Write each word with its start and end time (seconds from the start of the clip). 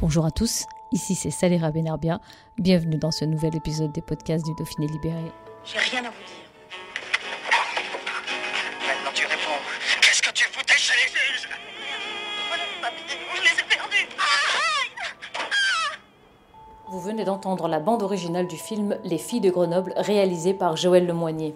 Bonjour 0.00 0.24
à 0.24 0.30
tous, 0.30 0.64
ici 0.92 1.14
c'est 1.14 1.30
Salera 1.30 1.70
Benerbia. 1.70 2.20
Bienvenue 2.56 2.96
dans 2.96 3.10
ce 3.10 3.26
nouvel 3.26 3.54
épisode 3.54 3.92
des 3.92 4.00
podcasts 4.00 4.46
du 4.46 4.54
Dauphiné 4.54 4.86
Libéré. 4.86 5.30
J'ai 5.62 5.78
rien 5.78 6.00
à 6.00 6.08
vous 6.08 6.24
dire. 6.24 6.49
Vous 16.90 16.98
venez 16.98 17.24
d'entendre 17.24 17.68
la 17.68 17.78
bande 17.78 18.02
originale 18.02 18.48
du 18.48 18.56
film 18.56 18.98
Les 19.04 19.16
filles 19.16 19.40
de 19.40 19.50
Grenoble, 19.50 19.94
réalisé 19.96 20.54
par 20.54 20.76
Joël 20.76 21.06
Lemoignier. 21.06 21.54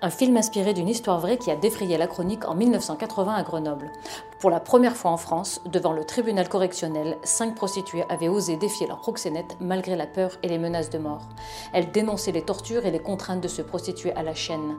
Un 0.00 0.10
film 0.10 0.36
inspiré 0.36 0.74
d'une 0.74 0.88
histoire 0.88 1.18
vraie 1.18 1.38
qui 1.38 1.50
a 1.50 1.56
défrayé 1.56 1.98
la 1.98 2.06
chronique 2.06 2.46
en 2.46 2.54
1980 2.54 3.34
à 3.34 3.42
Grenoble. 3.42 3.90
Pour 4.38 4.48
la 4.48 4.60
première 4.60 4.94
fois 4.96 5.10
en 5.10 5.16
France, 5.16 5.60
devant 5.66 5.90
le 5.90 6.04
tribunal 6.04 6.48
correctionnel, 6.48 7.16
cinq 7.24 7.56
prostituées 7.56 8.04
avaient 8.08 8.28
osé 8.28 8.56
défier 8.56 8.86
leur 8.86 9.00
proxénète 9.00 9.56
malgré 9.58 9.96
la 9.96 10.06
peur 10.06 10.30
et 10.44 10.48
les 10.48 10.58
menaces 10.58 10.90
de 10.90 10.98
mort. 10.98 11.30
Elles 11.72 11.90
dénonçaient 11.90 12.30
les 12.30 12.42
tortures 12.42 12.86
et 12.86 12.92
les 12.92 13.00
contraintes 13.00 13.40
de 13.40 13.48
se 13.48 13.62
prostituer 13.62 14.12
à 14.12 14.22
la 14.22 14.34
chaîne. 14.34 14.76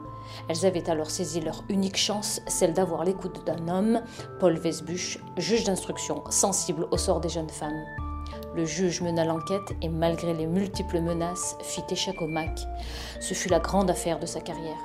Elles 0.48 0.64
avaient 0.64 0.88
alors 0.88 1.10
saisi 1.10 1.42
leur 1.42 1.64
unique 1.68 1.98
chance, 1.98 2.40
celle 2.46 2.72
d'avoir 2.72 3.04
l'écoute 3.04 3.44
d'un 3.44 3.68
homme, 3.68 4.00
Paul 4.40 4.56
Vesbuche, 4.56 5.18
juge 5.36 5.64
d'instruction, 5.64 6.24
sensible 6.30 6.88
au 6.90 6.96
sort 6.96 7.20
des 7.20 7.28
jeunes 7.28 7.50
femmes. 7.50 7.84
Le 8.54 8.64
juge 8.64 9.02
mena 9.02 9.24
l'enquête 9.24 9.74
et 9.82 9.88
malgré 9.88 10.34
les 10.34 10.46
multiples 10.46 11.00
menaces, 11.00 11.56
fit 11.62 11.84
échec 11.90 12.20
au 12.22 12.26
MAC. 12.26 12.60
Ce 13.20 13.34
fut 13.34 13.48
la 13.48 13.60
grande 13.60 13.90
affaire 13.90 14.18
de 14.18 14.26
sa 14.26 14.40
carrière. 14.40 14.78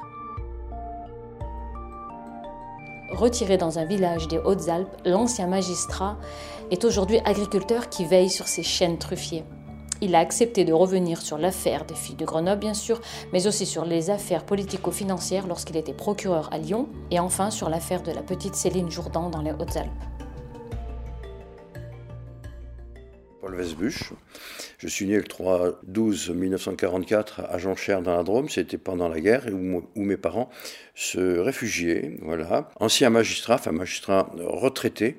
Retiré 3.11 3.57
dans 3.57 3.79
un 3.79 3.85
village 3.85 4.27
des 4.27 4.39
Hautes-Alpes, 4.39 4.95
l'ancien 5.05 5.47
magistrat 5.47 6.17
est 6.71 6.83
aujourd'hui 6.83 7.19
agriculteur 7.25 7.89
qui 7.89 8.05
veille 8.05 8.29
sur 8.29 8.47
ses 8.47 8.63
chênes 8.63 8.97
truffiers. 8.97 9.43
Il 10.01 10.15
a 10.15 10.19
accepté 10.19 10.65
de 10.65 10.73
revenir 10.73 11.21
sur 11.21 11.37
l'affaire 11.37 11.85
des 11.85 11.95
filles 11.95 12.15
de 12.15 12.25
Grenoble, 12.25 12.59
bien 12.59 12.73
sûr, 12.73 12.99
mais 13.31 13.47
aussi 13.47 13.65
sur 13.65 13.85
les 13.85 14.09
affaires 14.09 14.43
politico-financières 14.43 15.47
lorsqu'il 15.47 15.77
était 15.77 15.93
procureur 15.93 16.49
à 16.51 16.57
Lyon, 16.57 16.89
et 17.11 17.19
enfin 17.19 17.51
sur 17.51 17.69
l'affaire 17.69 18.03
de 18.03 18.11
la 18.11 18.21
petite 18.21 18.55
Céline 18.55 18.91
Jourdan 18.91 19.29
dans 19.29 19.41
les 19.41 19.51
Hautes-Alpes. 19.51 20.12
Paul 23.43 23.57
Vesbuche. 23.57 24.13
Je 24.77 24.87
suis 24.87 25.05
né 25.05 25.17
le 25.17 25.23
3-12-1944 25.23 27.45
à 27.49 27.57
Jonchère 27.57 28.01
dans 28.01 28.15
la 28.15 28.23
Drôme, 28.23 28.47
c'était 28.47 28.77
pendant 28.77 29.09
la 29.09 29.19
guerre, 29.19 29.47
où, 29.51 30.01
mes 30.01 30.15
parents 30.15 30.49
se 30.95 31.39
réfugiaient. 31.39 32.15
Voilà. 32.21 32.69
Ancien 32.79 33.09
magistrat, 33.09 33.55
enfin 33.55 33.73
magistrat 33.73 34.31
retraité, 34.39 35.17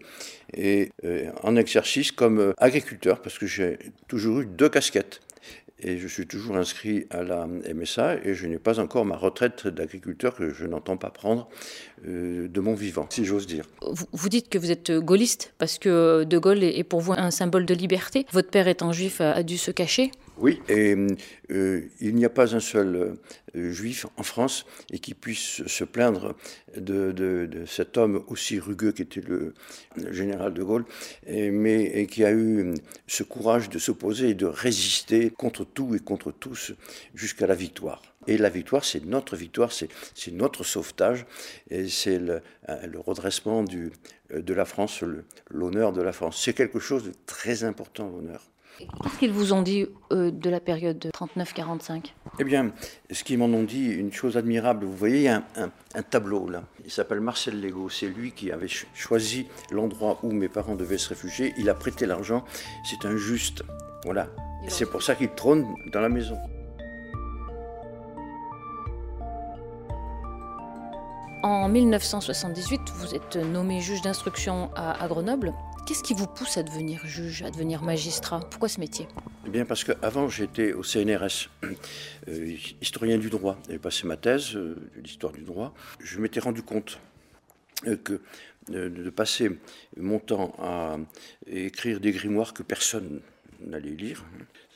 et 0.54 0.90
euh, 1.04 1.30
en 1.42 1.56
exercice 1.56 2.12
comme 2.12 2.54
agriculteur, 2.56 3.20
parce 3.20 3.38
que 3.38 3.46
j'ai 3.46 3.78
toujours 4.08 4.40
eu 4.40 4.46
deux 4.46 4.70
casquettes. 4.70 5.20
Et 5.80 5.98
je 5.98 6.06
suis 6.06 6.26
toujours 6.26 6.56
inscrit 6.56 7.06
à 7.10 7.22
la 7.22 7.46
MSA 7.46 8.24
et 8.24 8.34
je 8.34 8.46
n'ai 8.46 8.58
pas 8.58 8.78
encore 8.78 9.04
ma 9.04 9.16
retraite 9.16 9.66
d'agriculteur 9.66 10.34
que 10.34 10.50
je 10.50 10.66
n'entends 10.66 10.96
pas 10.96 11.10
prendre 11.10 11.48
euh, 12.06 12.48
de 12.48 12.60
mon 12.60 12.74
vivant, 12.74 13.06
si 13.10 13.24
j'ose 13.24 13.46
dire. 13.46 13.64
Vous, 13.82 14.06
vous, 14.12 14.28
dites 14.28 14.48
que 14.48 14.58
vous 14.58 14.70
êtes 14.70 14.92
gaulliste 14.92 15.52
parce 15.58 15.78
que 15.78 16.24
De 16.24 16.38
Gaulle 16.38 16.62
est 16.62 16.84
pour 16.84 17.00
vous 17.00 17.12
un 17.12 17.30
symbole 17.30 17.66
de 17.66 17.74
liberté. 17.74 18.24
Votre 18.32 18.50
père 18.50 18.68
étant 18.68 18.92
juif 18.92 19.20
a 19.20 19.42
dû 19.42 19.58
se 19.58 19.70
cacher 19.70 20.12
oui, 20.36 20.60
et 20.68 20.96
euh, 21.52 21.82
il 22.00 22.14
n'y 22.16 22.24
a 22.24 22.30
pas 22.30 22.56
un 22.56 22.60
seul 22.60 23.16
euh, 23.54 23.70
juif 23.70 24.06
en 24.16 24.24
France 24.24 24.66
et 24.90 24.98
qui 24.98 25.14
puisse 25.14 25.64
se 25.66 25.84
plaindre 25.84 26.34
de, 26.76 27.46
cet 27.66 27.96
homme 27.96 28.24
aussi 28.26 28.58
rugueux 28.58 28.90
qu'était 28.90 29.20
le, 29.20 29.54
le, 29.96 30.12
général 30.12 30.52
de 30.52 30.62
Gaulle, 30.62 30.84
mais 31.28 32.06
qui 32.10 32.24
a 32.24 32.32
eu 32.32 32.74
ce 33.06 33.22
courage 33.22 33.68
de 33.68 33.78
s'opposer 33.78 34.30
et 34.30 34.34
de 34.34 34.46
résister 34.46 35.30
contre 35.30 35.64
tout 35.64 35.94
et 35.94 36.00
contre 36.00 36.32
tous 36.32 36.72
jusqu'à 37.14 37.46
la 37.46 37.54
victoire. 37.54 38.02
Et 38.26 38.36
la 38.36 38.48
victoire, 38.48 38.84
c'est 38.84 39.04
notre 39.04 39.36
victoire, 39.36 39.70
c'est 39.70 40.32
notre 40.32 40.64
sauvetage, 40.64 41.26
et 41.70 41.88
c'est 41.88 42.18
le, 42.18 42.40
le, 42.86 42.98
redressement 42.98 43.62
de 43.62 44.54
la 44.54 44.64
France, 44.64 45.04
l'honneur 45.50 45.92
de 45.92 46.02
la 46.02 46.12
France. 46.12 46.42
C'est 46.42 46.54
quelque 46.54 46.80
chose 46.80 47.04
de 47.04 47.12
très 47.26 47.64
important, 47.64 48.08
l'honneur. 48.08 48.42
Qu'est-ce 48.78 49.18
qu'ils 49.18 49.32
vous 49.32 49.52
ont 49.52 49.62
dit 49.62 49.86
euh, 50.12 50.30
de 50.30 50.50
la 50.50 50.60
période 50.60 50.98
de 50.98 51.10
39-45 51.10 52.12
Eh 52.38 52.44
bien, 52.44 52.72
ce 53.10 53.22
qu'ils 53.22 53.38
m'en 53.38 53.46
ont 53.46 53.62
dit, 53.62 53.86
une 53.86 54.12
chose 54.12 54.36
admirable, 54.36 54.84
vous 54.84 54.96
voyez, 54.96 55.16
il 55.18 55.22
y 55.22 55.28
a 55.28 55.36
un, 55.36 55.44
un, 55.64 55.70
un 55.94 56.02
tableau 56.02 56.48
là, 56.48 56.64
il 56.84 56.90
s'appelle 56.90 57.20
Marcel 57.20 57.60
Lego, 57.60 57.88
c'est 57.88 58.08
lui 58.08 58.32
qui 58.32 58.50
avait 58.50 58.68
choisi 58.94 59.46
l'endroit 59.70 60.18
où 60.22 60.32
mes 60.32 60.48
parents 60.48 60.74
devaient 60.74 60.98
se 60.98 61.08
réfugier, 61.08 61.54
il 61.56 61.70
a 61.70 61.74
prêté 61.74 62.06
l'argent, 62.06 62.44
c'est 62.84 63.06
un 63.06 63.16
juste, 63.16 63.62
voilà. 64.04 64.28
C'est 64.68 64.90
pour 64.90 65.02
ça 65.02 65.14
qu'il 65.14 65.28
trône 65.30 65.66
dans 65.92 66.00
la 66.00 66.08
maison. 66.08 66.36
En 71.42 71.68
1978, 71.68 72.80
vous 72.96 73.14
êtes 73.14 73.36
nommé 73.36 73.80
juge 73.82 74.00
d'instruction 74.00 74.70
à, 74.74 75.02
à 75.02 75.08
Grenoble. 75.08 75.52
Qu'est-ce 75.86 76.02
qui 76.02 76.14
vous 76.14 76.26
pousse 76.26 76.56
à 76.56 76.62
devenir 76.62 77.06
juge, 77.06 77.42
à 77.42 77.50
devenir 77.50 77.82
magistrat? 77.82 78.40
Pourquoi 78.40 78.68
ce 78.68 78.80
métier? 78.80 79.06
Eh 79.46 79.50
bien, 79.50 79.66
parce 79.66 79.84
qu'avant, 79.84 80.28
j'étais 80.28 80.72
au 80.72 80.82
CNRS, 80.82 81.50
euh, 82.28 82.56
historien 82.80 83.18
du 83.18 83.28
droit. 83.28 83.58
J'avais 83.66 83.78
passé 83.78 84.06
ma 84.06 84.16
thèse 84.16 84.56
euh, 84.56 84.76
d'histoire 84.96 85.32
du 85.32 85.42
droit. 85.42 85.74
Je 86.00 86.20
m'étais 86.20 86.40
rendu 86.40 86.62
compte 86.62 86.98
euh, 87.86 87.96
que 87.96 88.20
de 88.68 89.10
passer 89.10 89.58
mon 89.98 90.18
temps 90.18 90.54
à 90.58 90.96
écrire 91.46 92.00
des 92.00 92.12
grimoires 92.12 92.54
que 92.54 92.62
personne 92.62 93.20
n'allait 93.60 93.90
lire, 93.90 94.24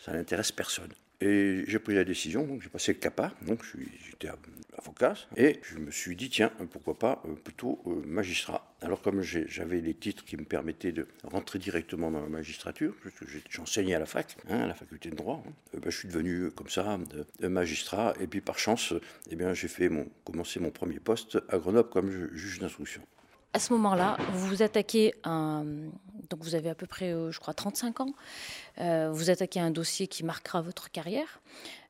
ça 0.05 0.13
n'intéresse 0.13 0.53
personne. 0.53 0.91
Et 1.21 1.65
j'ai 1.67 1.79
pris 1.81 1.95
la 1.95 2.05
décision, 2.05 2.47
donc 2.47 2.63
j'ai 2.63 2.69
passé 2.69 2.93
le 2.93 2.99
CAPA, 2.99 3.33
donc 3.43 3.65
j'étais 4.09 4.29
avocat, 4.77 5.15
et 5.37 5.59
je 5.63 5.79
me 5.79 5.91
suis 5.91 6.15
dit, 6.15 6.31
tiens, 6.31 6.53
pourquoi 6.71 6.97
pas 6.97 7.23
euh, 7.27 7.35
plutôt 7.35 7.83
euh, 7.87 8.03
magistrat. 8.07 8.68
Alors 8.81 9.03
comme 9.03 9.23
j'avais 9.23 9.81
les 9.81 9.95
titres 9.95 10.25
qui 10.25 10.37
me 10.37 10.45
permettaient 10.45 10.93
de 10.93 11.09
rentrer 11.25 11.59
directement 11.59 12.13
dans 12.13 12.21
la 12.21 12.29
magistrature, 12.29 12.95
j'enseignais 13.51 13.95
à 13.95 13.99
la 13.99 14.07
fac, 14.07 14.37
hein, 14.49 14.61
à 14.61 14.67
la 14.69 14.75
faculté 14.75 15.11
de 15.11 15.17
droit, 15.17 15.43
ben, 15.73 15.91
je 15.91 15.97
suis 15.97 16.09
devenu 16.09 16.51
comme 16.53 16.69
ça 16.69 16.99
magistrat, 17.41 18.15
et 18.21 18.29
puis 18.29 18.41
par 18.41 18.59
chance, 18.59 18.95
eh 19.31 19.37
bien, 19.37 19.53
j'ai 19.53 19.69
fait 19.69 19.89
mon, 19.89 20.07
commencé 20.25 20.61
mon 20.61 20.71
premier 20.71 21.01
poste 21.01 21.39
à 21.49 21.59
Grenoble 21.59 21.89
comme 21.89 22.11
juge 22.33 22.61
d'instruction. 22.61 23.03
À 23.53 23.59
ce 23.59 23.73
moment-là, 23.73 24.17
vous 24.33 24.47
vous 24.47 24.63
attaquez 24.63 25.15
à 25.25 25.31
un... 25.31 25.65
Donc 26.31 26.43
vous 26.43 26.55
avez 26.55 26.69
à 26.69 26.75
peu 26.75 26.87
près, 26.87 27.13
euh, 27.13 27.31
je 27.31 27.41
crois, 27.41 27.55
35 27.55 28.01
ans. 28.01 28.13
Euh, 28.81 29.11
vous 29.13 29.31
attaquez 29.31 29.61
un 29.61 29.71
dossier 29.71 30.07
qui 30.07 30.25
marquera 30.25 30.61
votre 30.61 30.91
carrière. 30.91 31.41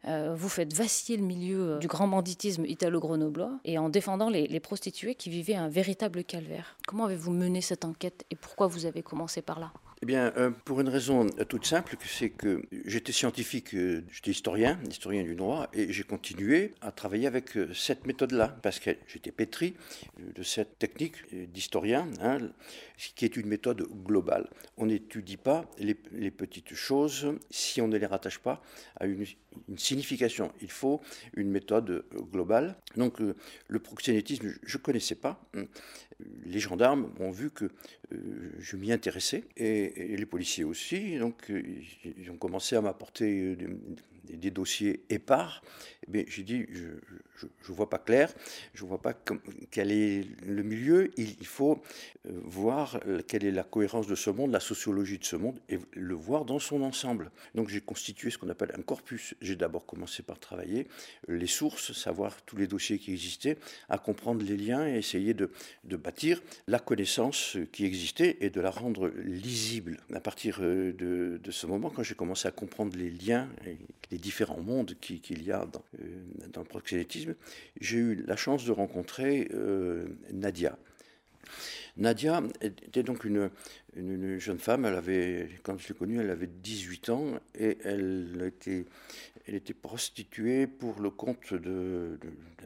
Euh, 0.07 0.35
vous 0.37 0.49
faites 0.49 0.73
vaciller 0.73 1.19
le 1.19 1.25
milieu 1.25 1.79
du 1.81 1.89
grand 1.89 2.07
banditisme 2.07 2.65
italo-grenoblois 2.65 3.59
et 3.65 3.79
en 3.79 3.89
défendant 3.89 4.31
les, 4.31 4.61
prostituées 4.61 5.15
qui 5.15 5.31
vivaient 5.31 5.57
un 5.57 5.69
véritable 5.69 6.25
calvaire. 6.25 6.77
Comment 6.87 7.07
avez-vous 7.07 7.33
mené 7.33 7.61
cette 7.61 7.85
enquête 7.85 8.25
et 8.31 8.37
pourquoi 8.37 8.67
vous 8.67 8.87
avez 8.87 9.03
commencé 9.03 9.43
par 9.43 9.59
là? 9.59 9.73
Eh 10.01 10.07
bien, 10.07 10.33
euh, 10.37 10.51
pour 10.65 10.81
une 10.81 10.89
raison 10.89 11.27
toute 11.49 11.67
simple, 11.67 11.97
c'est 12.07 12.31
que 12.31 12.63
j'étais 12.85 13.11
scientifique, 13.11 13.75
euh, 13.75 14.05
j'étais 14.13 14.31
historien, 14.31 14.79
historien 14.89 15.25
du 15.25 15.35
droit, 15.35 15.69
et 15.73 15.93
j'ai 15.93 16.05
continué 16.05 16.75
à 16.81 16.93
travailler 16.93 17.27
avec 17.27 17.57
euh, 17.57 17.75
cette 17.75 18.07
méthode-là, 18.07 18.57
parce 18.63 18.79
que 18.79 18.91
j'étais 19.09 19.33
pétri 19.33 19.75
de 20.19 20.43
cette 20.45 20.79
technique 20.79 21.17
d'historien, 21.53 22.09
hein, 22.21 22.39
qui 23.17 23.25
est 23.25 23.37
une 23.37 23.49
méthode 23.49 23.89
globale. 24.05 24.49
On 24.77 24.87
n'étudie 24.87 25.37
pas 25.37 25.65
les, 25.79 25.95
petites 25.95 26.75
choses 26.75 27.35
si 27.51 27.81
on 27.81 27.89
ne 27.89 27.97
les 27.97 28.07
rattache 28.07 28.39
pas 28.39 28.63
à 28.97 29.07
une, 29.07 29.25
une 29.69 29.79
signification. 29.79 30.53
Il 30.61 30.71
faut 30.71 31.01
une 31.35 31.51
méthode 31.51 32.05
globale. 32.31 32.77
Donc, 32.97 33.19
le 33.19 33.79
proxénétisme, 33.79 34.55
je 34.63 34.79
ne 34.79 34.83
connaissais 34.83 35.17
pas. 35.17 35.41
Les 36.45 36.59
gendarmes 36.59 37.13
ont 37.21 37.31
vu 37.31 37.51
que 37.51 37.71
je 38.59 38.77
m'y 38.77 38.93
intéressais, 38.93 39.45
et, 39.57 40.13
et, 40.13 40.17
les 40.17 40.27
policiers 40.27 40.65
aussi. 40.65 41.19
Donc, 41.19 41.51
ils 41.51 42.31
ont 42.31 42.37
commencé 42.37 42.75
à 42.75 42.81
m'apporter 42.81 43.55
des, 43.55 43.69
des, 44.37 44.51
dossiers 44.51 45.05
épars 45.11 45.63
Mais 46.09 46.25
j'ai 46.29 46.43
dit, 46.43 46.67
je 46.71 47.47
ne 47.71 47.77
vois 47.77 47.91
pas 47.91 47.99
clair, 47.99 48.33
je 48.75 48.85
ne 48.85 48.89
vois 48.89 49.01
pas 49.01 49.15
quel 49.71 49.93
est 49.93 50.25
le 50.47 50.63
milieu. 50.63 51.11
Il, 51.17 51.47
faut 51.47 51.81
euh, 52.27 52.31
voir 52.45 53.01
quelle 53.27 53.45
est 53.45 53.51
la 53.51 53.63
cohérence 53.63 54.07
de 54.07 54.15
ce 54.15 54.31
monde, 54.31 54.51
la 54.51 54.61
sociologie 54.61 55.19
de 55.19 55.25
ce 55.25 55.37
monde, 55.37 55.59
et 55.69 55.79
le 55.93 56.15
voir 56.15 56.45
dans 56.45 56.59
son 56.59 56.83
ensemble. 56.83 57.31
Donc 57.55 57.69
j'ai 57.69 57.81
constitué 57.81 58.31
ce 58.31 58.39
qu'on 58.39 58.49
appelle 58.49 58.73
un 58.77 58.83
corpus. 58.83 59.35
J'ai 59.41 59.57
d'abord 59.57 59.87
commencé 59.87 60.23
par 60.23 60.39
travailler 60.39 60.87
les 61.29 61.47
sources, 61.47 61.93
savoir 61.93 62.43
tous 62.43 62.57
les 62.57 62.67
dossiers 62.67 62.99
qui 62.99 63.13
existaient, 63.13 63.59
à 63.89 63.99
comprendre 63.99 64.45
les 64.45 64.57
liens 64.57 64.87
et 64.87 64.99
essayer 64.99 65.35
de, 65.35 65.51
bâtir 65.85 66.41
la 66.67 66.79
connaissance 66.79 67.57
qui 67.73 67.85
existait 67.85 68.39
et 68.41 68.51
de 68.51 68.61
la 68.61 68.71
rendre 68.71 69.09
lisible. 69.17 69.99
À 70.15 70.21
partir 70.21 70.59
euh, 70.61 70.93
de, 70.93 71.41
de 71.43 71.51
ce 71.51 71.67
moment, 71.67 71.91
quand 71.91 72.03
j'ai 72.03 72.15
commencé 72.15 72.49
à 72.49 72.51
comprendre 72.51 72.97
les 72.97 73.11
liens 73.11 73.49
les 74.11 74.18
différents 74.19 74.61
mondes 74.61 74.95
qu'il 75.01 75.43
y 75.43 75.53
a 75.53 75.67
dans, 75.67 75.85
euh, 76.01 76.25
dans, 76.53 76.61
le 76.61 76.67
proxénétisme, 76.67 77.35
j'ai 77.81 77.99
eu 77.99 78.25
la 78.27 78.37
chance 78.37 78.65
de 78.65 78.73
rencontrer 78.73 79.49
euh, 79.53 80.07
Nadia. 80.33 80.77
Nadia 81.97 82.43
était 82.61 83.03
donc 83.03 83.25
une, 83.25 83.51
une, 83.97 84.39
jeune 84.39 84.59
femme, 84.59 84.85
elle 84.85 84.95
avait, 84.95 85.49
quand 85.63 85.79
je 85.79 85.89
l'ai 85.89 85.95
connue, 85.95 86.21
elle 86.21 86.31
avait 86.31 86.47
18 86.47 87.09
ans 87.09 87.25
et 87.59 87.79
elle 87.85 88.53
était, 88.55 89.75
prostituée 89.75 90.67
pour 90.67 91.01
le 91.01 91.11
compte 91.11 91.55
d'un 91.55 92.19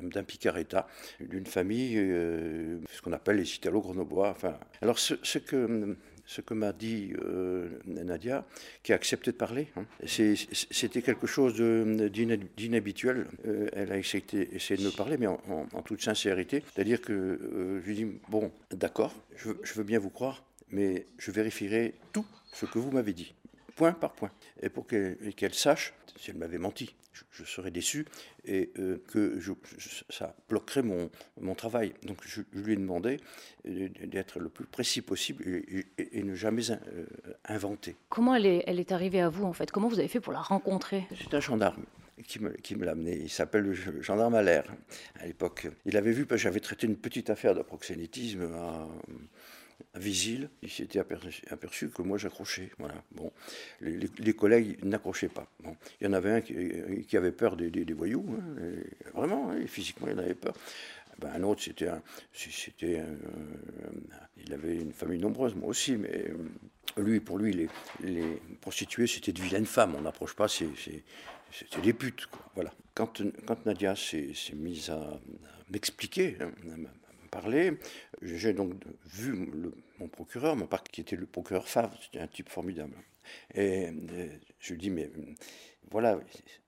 de, 0.02 0.20
picaretta, 0.22 0.86
d'une 1.20 1.46
famille, 1.46 1.94
euh, 1.96 2.78
ce 2.90 3.00
qu'on 3.00 3.12
appelle 3.12 3.36
les 3.36 3.54
italo-grenoblois. 3.54 4.30
Enfin, 4.30 4.58
alors 4.82 4.98
ce 4.98 5.38
que 5.38 5.96
ce 6.26 6.40
que 6.40 6.54
m'a 6.54 6.72
dit 6.72 7.12
euh, 7.24 7.68
Nadia, 7.86 8.44
qui 8.82 8.92
a 8.92 8.96
accepté 8.96 9.32
de 9.32 9.36
parler. 9.36 9.68
Hein. 9.76 9.84
C'était 10.06 11.02
quelque 11.02 11.26
chose 11.26 11.54
d'inhabituel. 11.56 13.26
Euh, 13.46 13.68
elle 13.72 13.92
a 13.92 13.98
essayé, 13.98 14.24
de 14.30 14.84
me 14.84 14.96
parler, 14.96 15.16
mais 15.18 15.26
en, 15.26 15.82
toute 15.84 16.02
sincérité. 16.02 16.62
C'est-à-dire 16.74 17.00
que 17.00 17.12
euh, 17.12 17.80
je 17.82 17.86
lui 17.86 17.94
dis, 17.94 18.06
bon, 18.28 18.50
d'accord, 18.70 19.12
je 19.36 19.74
veux 19.74 19.84
bien 19.84 19.98
vous 19.98 20.10
croire, 20.10 20.44
mais 20.70 21.06
je 21.18 21.30
vérifierai 21.30 21.94
tout 22.12 22.26
ce 22.52 22.66
que 22.66 22.78
vous 22.78 22.90
m'avez 22.90 23.12
dit 23.12 23.34
point 23.74 23.92
par 23.92 24.12
point, 24.12 24.30
et 24.62 24.68
pour 24.68 24.86
qu'elle 24.86 25.54
sache, 25.54 25.92
si 26.22 26.30
elle 26.30 26.36
m'avait 26.36 26.58
menti, 26.58 26.94
je, 27.32 27.42
serais 27.42 27.72
déçu 27.72 28.06
et 28.44 28.70
euh, 28.78 29.02
que 29.08 29.40
je, 29.40 29.52
ça 30.08 30.36
bloquerait 30.48 30.82
mon, 30.82 31.10
mon 31.40 31.56
travail. 31.56 31.94
Donc 32.04 32.18
je, 32.24 32.42
lui 32.52 32.74
ai 32.74 32.76
demandé 32.76 33.16
d'être 33.64 34.38
le 34.38 34.48
plus 34.48 34.66
précis 34.66 35.02
possible 35.02 35.44
et, 35.98 36.22
ne 36.22 36.34
jamais 36.34 36.70
euh, 36.70 37.06
inventer. 37.44 37.96
Comment 38.08 38.36
elle 38.36 38.46
est, 38.46 38.62
elle 38.68 38.78
est 38.78 38.92
arrivée 38.92 39.20
à 39.20 39.28
vous 39.28 39.44
en 39.44 39.52
fait? 39.52 39.72
Comment 39.72 39.88
vous 39.88 39.98
avez 39.98 40.08
fait 40.08 40.20
pour 40.20 40.32
la 40.32 40.40
rencontrer? 40.40 41.08
C'est 41.18 41.34
un 41.34 41.40
gendarme 41.40 41.84
qui 42.28 42.38
me, 42.38 42.50
qui 42.50 42.76
me 42.76 42.84
l'a 42.84 42.92
amené. 42.92 43.18
Il 43.20 43.30
s'appelle 43.30 43.64
le 43.64 44.02
gendarme 44.02 44.36
à 44.36 44.42
l'air 44.42 44.64
à 45.18 45.26
l'époque. 45.26 45.66
Il 45.86 45.96
avait 45.96 46.12
vu, 46.12 46.24
parce 46.24 46.40
que 46.40 46.44
j'avais 46.44 46.60
traité 46.60 46.86
une 46.86 46.96
petite 46.96 47.30
affaire 47.30 47.54
de 47.56 47.62
proxénétisme 47.62 48.42
à 48.54 48.86
à 49.94 49.98
Visil, 49.98 50.48
il 50.62 50.70
s'était 50.70 50.98
aperçu, 50.98 51.90
que 51.90 52.02
moi 52.02 52.18
j'accrochais. 52.18 52.70
Voilà. 52.78 52.94
Bon, 53.12 53.32
les, 53.80 54.32
collègues 54.34 54.82
n'accrochaient 54.84 55.28
pas. 55.28 55.46
Bon. 55.60 55.76
Il 56.00 56.06
y 56.06 56.10
en 56.10 56.12
avait 56.12 56.32
un 56.32 56.40
qui, 56.40 57.16
avait 57.16 57.32
peur 57.32 57.56
des, 57.56 57.92
voyous, 57.92 58.24
hein, 58.38 59.12
vraiment, 59.14 59.50
hein, 59.50 59.66
physiquement 59.66 60.08
il 60.08 60.14
en 60.14 60.18
avait 60.18 60.34
peur. 60.34 60.54
Ben, 61.18 61.30
un 61.34 61.42
autre, 61.42 61.62
c'était 61.62 61.88
un, 61.88 62.02
c'était 62.32 63.02
il 64.44 64.52
avait 64.52 64.76
une 64.76 64.92
famille 64.92 65.20
nombreuse, 65.20 65.54
moi 65.54 65.68
aussi, 65.68 65.96
mais 65.96 66.30
euh, 66.30 67.02
lui, 67.02 67.20
pour 67.20 67.38
lui, 67.38 67.68
les, 68.02 68.22
prostituées, 68.60 69.06
c'était 69.06 69.32
de 69.32 69.40
vilaines 69.40 69.66
femmes. 69.66 69.94
On 69.96 70.02
n'approche 70.02 70.34
pas, 70.34 70.48
c'était 70.48 71.02
des 71.82 71.92
putes. 71.92 72.28
Voilà. 72.54 72.72
Quand, 72.94 73.22
quand 73.46 73.66
Nadia 73.66 73.94
s'est 73.96 74.32
mise 74.54 74.90
à, 74.90 75.20
m'expliquer, 75.70 76.36
hein, 76.40 76.50
parler. 77.32 77.72
J'ai 78.20 78.52
donc 78.52 78.74
vu 79.04 79.50
mon 79.98 80.08
procureur, 80.08 80.54
mon 80.54 80.68
qui 80.92 81.00
était 81.00 81.16
le 81.16 81.26
procureur 81.26 81.68
Favre, 81.68 81.98
c'était 82.00 82.20
un 82.20 82.28
type 82.28 82.48
formidable. 82.48 82.94
Et, 83.54 83.88
je 84.60 84.72
lui 84.72 84.78
dis, 84.78 84.90
mais 84.90 85.10
voilà, 85.90 86.20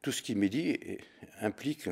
tout 0.02 0.11
ce 0.11 0.22
qu'il 0.22 0.38
m'a 0.38 0.49
dit 0.49 0.76
implique 1.40 1.88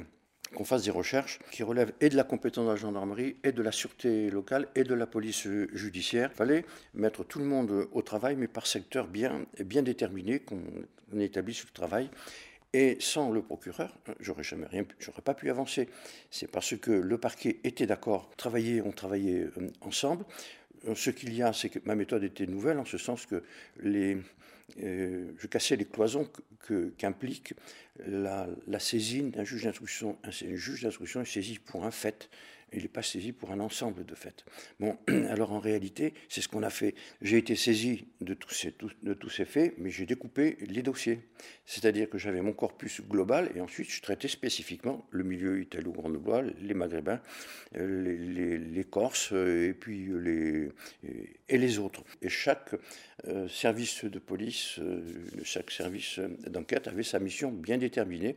qu'on 0.54 0.64
fasse 0.64 0.84
des 0.84 0.90
recherches 0.90 1.38
qui 1.50 1.62
relèvent 1.62 1.92
et 2.00 2.08
de 2.08 2.16
la 2.16 2.24
compétence 2.24 2.66
de 2.66 2.70
la 2.70 2.76
gendarmerie, 2.76 3.36
et 3.44 3.52
de 3.52 3.62
la 3.62 3.72
sûreté 3.72 4.30
locale, 4.30 4.68
et 4.74 4.84
de 4.84 4.94
la 4.94 5.06
police 5.06 5.48
judiciaire. 5.72 6.30
Il 6.32 6.36
fallait 6.36 6.64
mettre 6.94 7.24
tout 7.24 7.38
le 7.38 7.46
monde 7.46 7.88
au 7.92 8.02
travail, 8.02 8.36
mais 8.36 8.48
par 8.48 8.66
secteur 8.66 9.06
bien, 9.06 9.46
bien 9.64 9.82
déterminé, 9.82 10.40
qu'on 10.40 10.62
établisse 11.18 11.64
le 11.64 11.70
travail. 11.70 12.10
Et 12.74 12.96
sans 13.00 13.30
le 13.30 13.42
procureur, 13.42 13.94
j'aurais 14.18 14.42
jamais 14.42 14.66
rien, 14.66 14.84
j'aurais 14.98 15.20
pas 15.20 15.34
pu 15.34 15.50
avancer. 15.50 15.88
C'est 16.30 16.50
parce 16.50 16.74
que 16.76 16.90
le 16.90 17.18
parquet 17.18 17.58
était 17.64 17.86
d'accord, 17.86 18.30
travailler, 18.36 18.80
on 18.80 18.92
travaillait 18.92 19.42
euh, 19.42 19.70
ensemble. 19.82 20.24
Euh, 20.88 20.94
ce 20.94 21.10
qu'il 21.10 21.34
y 21.34 21.42
a, 21.42 21.52
c'est 21.52 21.68
que 21.68 21.80
ma 21.84 21.94
méthode 21.94 22.24
était 22.24 22.46
nouvelle 22.46 22.78
en 22.78 22.86
ce 22.86 22.96
sens 22.96 23.26
que 23.26 23.42
les, 23.82 24.16
euh, 24.82 25.32
je 25.36 25.46
cassais 25.48 25.76
les 25.76 25.84
cloisons 25.84 26.26
qu'implique 26.96 27.52
la, 28.06 28.48
la, 28.66 28.78
saisine 28.78 29.30
d'un 29.30 29.44
juge 29.44 29.64
d'instruction. 29.64 30.16
Un, 30.24 30.28
un 30.28 30.56
juge 30.56 30.82
d'instruction 30.82 31.20
est 31.20 31.26
saisi 31.26 31.58
pour 31.58 31.84
un 31.84 31.90
fait 31.90 32.30
il 32.72 32.82
n'est 32.82 32.88
pas 32.88 33.02
saisi 33.02 33.32
pour 33.32 33.52
un 33.52 33.60
ensemble 33.60 34.04
de 34.04 34.14
faits. 34.14 34.44
Bon, 34.80 34.96
alors 35.28 35.52
en 35.52 35.60
réalité, 35.60 36.14
c'est 36.28 36.40
ce 36.40 36.48
qu'on 36.48 36.62
a 36.62 36.70
fait. 36.70 36.94
J'ai 37.20 37.38
été 37.38 37.56
saisi 37.56 38.06
de 38.20 38.34
tous 38.34 38.50
ces, 39.30 39.44
faits, 39.44 39.74
mais 39.78 39.90
j'ai 39.90 40.06
découpé 40.06 40.56
les 40.60 40.82
dossiers. 40.82 41.20
C'est-à-dire 41.66 42.08
que 42.08 42.18
j'avais 42.18 42.40
mon 42.40 42.52
corpus 42.52 43.00
global 43.02 43.50
et 43.54 43.60
ensuite 43.60 43.90
je 43.90 44.00
traitais 44.02 44.28
spécifiquement 44.28 45.06
le 45.10 45.24
milieu 45.24 45.60
italo-grenoblois, 45.60 46.42
les 46.42 46.74
maghrébins, 46.74 47.20
euh, 47.76 48.16
les, 48.16 48.58
les, 48.58 48.84
Corses 48.84 49.32
euh, 49.32 49.70
et 49.70 49.74
puis 49.74 50.08
les, 50.20 50.70
et 51.48 51.58
les 51.58 51.78
autres. 51.78 52.04
Et 52.20 52.28
chaque 52.28 52.74
euh, 53.28 53.48
service 53.48 54.04
de 54.04 54.18
police, 54.18 54.80
chaque 55.44 55.70
service 55.70 56.18
d'enquête 56.46 56.88
avait 56.88 57.02
sa 57.02 57.18
mission 57.18 57.50
bien 57.50 57.78
déterminée. 57.78 58.36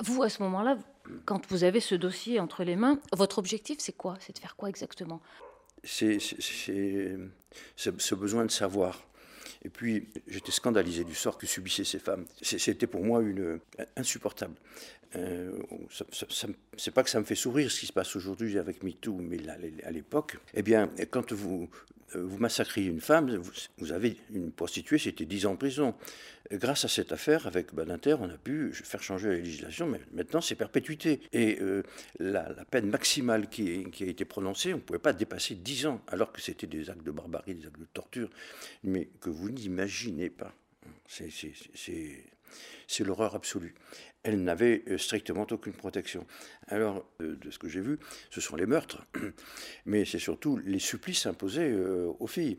Vous, 0.00 0.22
à 0.22 0.28
ce 0.28 0.42
moment-là, 0.42 0.78
quand 1.24 1.46
vous 1.50 1.64
avez 1.64 1.80
ce 1.80 1.94
dossier 1.94 2.40
entre 2.40 2.64
les 2.64 2.76
mains, 2.76 3.00
votre 3.12 3.38
objectif, 3.38 3.78
c'est 3.80 3.96
quoi? 3.96 4.16
C'est 4.20 4.34
de 4.34 4.38
faire 4.38 4.56
quoi 4.56 4.68
exactement? 4.68 5.20
C'est 5.84 6.18
ce 7.76 8.14
besoin 8.14 8.44
de 8.44 8.50
savoir. 8.50 9.02
Et 9.64 9.68
puis, 9.68 10.08
j'étais 10.26 10.50
scandalisé 10.50 11.04
du 11.04 11.14
sort 11.14 11.38
que 11.38 11.46
subissaient 11.46 11.84
ces 11.84 11.98
femmes. 11.98 12.24
C'était 12.40 12.86
pour 12.86 13.04
moi 13.04 13.22
une, 13.22 13.60
insupportable. 13.96 14.54
Euh, 15.14 15.52
c'est 16.76 16.90
pas 16.90 17.02
que 17.02 17.10
ça 17.10 17.20
me 17.20 17.24
fait 17.24 17.34
sourire 17.34 17.70
ce 17.70 17.80
qui 17.80 17.86
se 17.86 17.92
passe 17.92 18.16
aujourd'hui 18.16 18.58
avec 18.58 18.82
MeToo, 18.82 19.18
mais 19.20 19.38
à 19.84 19.90
l'époque, 19.90 20.38
eh 20.54 20.62
bien, 20.62 20.90
quand 21.10 21.32
vous, 21.32 21.68
euh, 21.70 22.01
vous 22.14 22.38
massacrez 22.38 22.84
une 22.84 23.00
femme, 23.00 23.42
vous, 23.78 23.92
avez 23.92 24.16
une 24.32 24.52
prostituée, 24.52 24.98
c'était 24.98 25.24
10 25.24 25.46
ans 25.46 25.52
de 25.52 25.58
prison. 25.58 25.94
Grâce 26.50 26.84
à 26.84 26.88
cette 26.88 27.12
affaire, 27.12 27.46
avec 27.46 27.74
Badinter, 27.74 28.16
on 28.20 28.28
a 28.28 28.36
pu 28.36 28.72
faire 28.72 29.02
changer 29.02 29.28
la 29.28 29.36
législation, 29.36 29.86
mais 29.86 30.00
maintenant 30.12 30.40
c'est 30.40 30.54
perpétuité. 30.54 31.20
Et 31.32 31.58
euh, 31.60 31.82
la, 32.18 32.42
peine 32.70 32.86
maximale 32.86 33.48
qui, 33.48 33.90
qui, 33.90 34.04
a 34.04 34.06
été 34.06 34.24
prononcée, 34.24 34.74
on 34.74 34.78
ne 34.78 34.82
pouvait 34.82 34.98
pas 34.98 35.12
dépasser 35.12 35.54
10 35.54 35.86
ans, 35.86 36.02
alors 36.08 36.32
que 36.32 36.40
c'était 36.40 36.66
des 36.66 36.90
actes 36.90 37.04
de 37.04 37.10
barbarie, 37.10 37.54
des 37.54 37.66
actes 37.66 37.80
de 37.80 37.86
torture, 37.86 38.28
mais 38.82 39.08
que 39.20 39.30
vous 39.30 39.50
n'imaginez 39.50 40.30
pas. 40.30 40.52
C'est 41.06 43.04
l'horreur 43.04 43.34
absolue 43.34 43.74
elle 44.24 44.42
n'avait 44.42 44.82
euh, 44.88 44.98
strictement 44.98 45.46
aucune 45.50 45.72
protection. 45.72 46.26
Alors, 46.68 47.04
euh, 47.20 47.36
de 47.36 47.50
ce 47.50 47.58
que 47.58 47.68
j'ai 47.68 47.80
vu, 47.80 47.98
ce 48.30 48.40
sont 48.40 48.56
les 48.56 48.66
meurtres, 48.66 49.04
mais 49.86 50.04
c'est 50.04 50.18
surtout 50.18 50.58
les 50.58 50.78
supplices 50.78 51.26
imposés 51.26 51.70
euh, 51.70 52.12
aux 52.18 52.26
filles. 52.26 52.58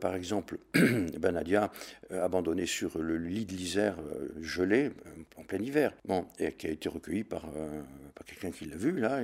par 0.00 0.14
exemple, 0.14 0.58
Banadia, 1.18 1.70
abandonnée 2.10 2.66
sur 2.66 2.98
le 2.98 3.16
lit 3.16 3.44
de 3.44 3.52
l'Isère 3.52 3.96
gelé 4.40 4.90
en 5.36 5.42
plein 5.42 5.58
hiver, 5.58 5.92
qui 6.58 6.66
a 6.66 6.70
été 6.70 6.88
recueillie 6.88 7.24
par, 7.24 7.42
par 8.14 8.24
quelqu'un 8.26 8.50
qui 8.50 8.66
l'a 8.66 8.76
vue, 8.76 8.98
là, 8.98 9.20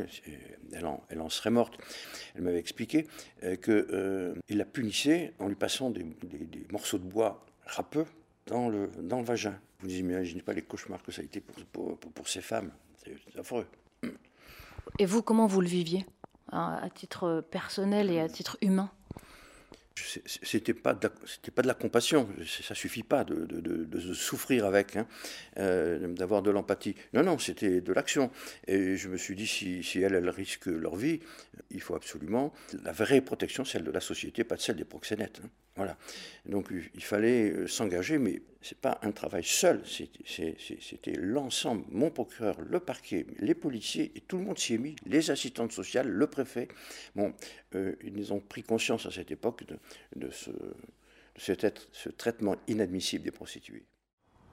elle 0.72 1.20
en, 1.20 1.28
serait 1.28 1.50
morte. 1.50 1.78
Elle 2.34 2.42
m'avait 2.42 2.58
expliqué 2.58 3.06
qu'il 3.62 4.58
la 4.58 4.64
punissait 4.64 5.32
en 5.38 5.48
lui 5.48 5.54
passant 5.56 5.90
des, 5.90 6.04
des 6.04 6.66
morceaux 6.70 6.98
de 6.98 7.04
bois 7.04 7.44
râpeux 7.66 8.06
dans 8.46 8.68
le, 8.68 8.90
dans 9.02 9.20
le 9.20 9.24
vagin. 9.24 9.58
Vous 9.80 9.88
n'imaginez 9.88 10.42
pas 10.42 10.52
les 10.52 10.62
cauchemars 10.62 11.02
que 11.02 11.12
ça 11.12 11.22
a 11.22 11.24
été 11.24 11.40
pour, 11.40 11.96
pour, 11.96 11.98
pour, 11.98 12.28
ces 12.28 12.42
femmes. 12.42 12.70
C'est 13.04 13.38
affreux. 13.38 13.66
Et 14.98 15.06
vous, 15.06 15.22
comment 15.22 15.46
vous 15.46 15.60
le 15.60 15.68
viviez, 15.68 16.04
à 16.52 16.88
titre 16.94 17.44
personnel 17.50 18.10
et 18.10 18.20
à 18.20 18.28
titre 18.28 18.58
humain? 18.60 18.90
C'était 20.24 20.74
pas 20.74 20.98
c'était 21.26 21.50
pas 21.50 21.62
de 21.62 21.66
la 21.66 21.74
compassion 21.74 22.28
ça 22.46 22.74
suffit 22.74 23.02
pas 23.02 23.24
de, 23.24 23.44
de, 23.44 23.60
de, 23.60 24.14
souffrir 24.14 24.64
avec 24.64 24.96
hein, 24.96 25.06
euh, 25.58 26.08
d'avoir 26.14 26.42
de 26.42 26.50
l'empathie 26.50 26.94
non 27.12 27.22
non 27.22 27.38
c'était 27.38 27.80
de 27.80 27.92
l'action 27.92 28.30
et 28.66 28.96
je 28.96 29.08
me 29.08 29.16
suis 29.16 29.34
dit 29.36 29.46
si, 29.46 29.82
si 29.82 30.00
elles, 30.00 30.14
elles 30.14 30.30
risquent 30.30 30.66
leur 30.66 30.96
vie 30.96 31.20
il 31.70 31.82
faut 31.82 31.94
absolument 31.94 32.52
la 32.82 32.92
vraie 32.92 33.20
protection 33.20 33.64
celle 33.64 33.84
de 33.84 33.90
la 33.90 34.00
société 34.00 34.42
pas 34.42 34.56
celle 34.56 34.76
des 34.76 34.84
proxénètes 34.84 35.40
hein. 35.44 35.48
voilà 35.76 35.96
donc 36.46 36.68
il 36.94 37.04
fallait 37.04 37.50
euh, 37.50 37.66
s'engager 37.66 38.18
mais 38.18 38.40
c'est 38.62 38.78
pas 38.78 38.98
un 39.02 39.12
travail 39.12 39.44
seul 39.44 39.82
c'était 39.86 41.14
l'ensemble 41.16 41.84
mon 41.88 42.10
procureur 42.10 42.60
le 42.60 42.80
parquet 42.80 43.26
les 43.38 43.54
policiers 43.54 44.12
et 44.14 44.20
tout 44.20 44.36
le 44.36 44.44
monde 44.44 44.58
s'y 44.58 44.74
est 44.74 44.78
mis 44.78 44.96
les 45.06 45.30
assistantes 45.30 45.72
sociales 45.72 46.08
le 46.08 46.26
préfet 46.26 46.68
bon 47.14 47.32
euh, 47.74 47.94
ils 48.02 48.32
ont 48.32 48.40
pris 48.40 48.62
conscience 48.62 49.06
à 49.06 49.10
cette 49.10 49.30
époque 49.30 49.64
de, 49.64 49.78
de 50.16 50.30
ce, 50.30 50.50
ce, 51.40 52.08
traitement 52.10 52.56
inadmissible 52.66 53.24
des 53.24 53.30
prostituées. 53.30 53.84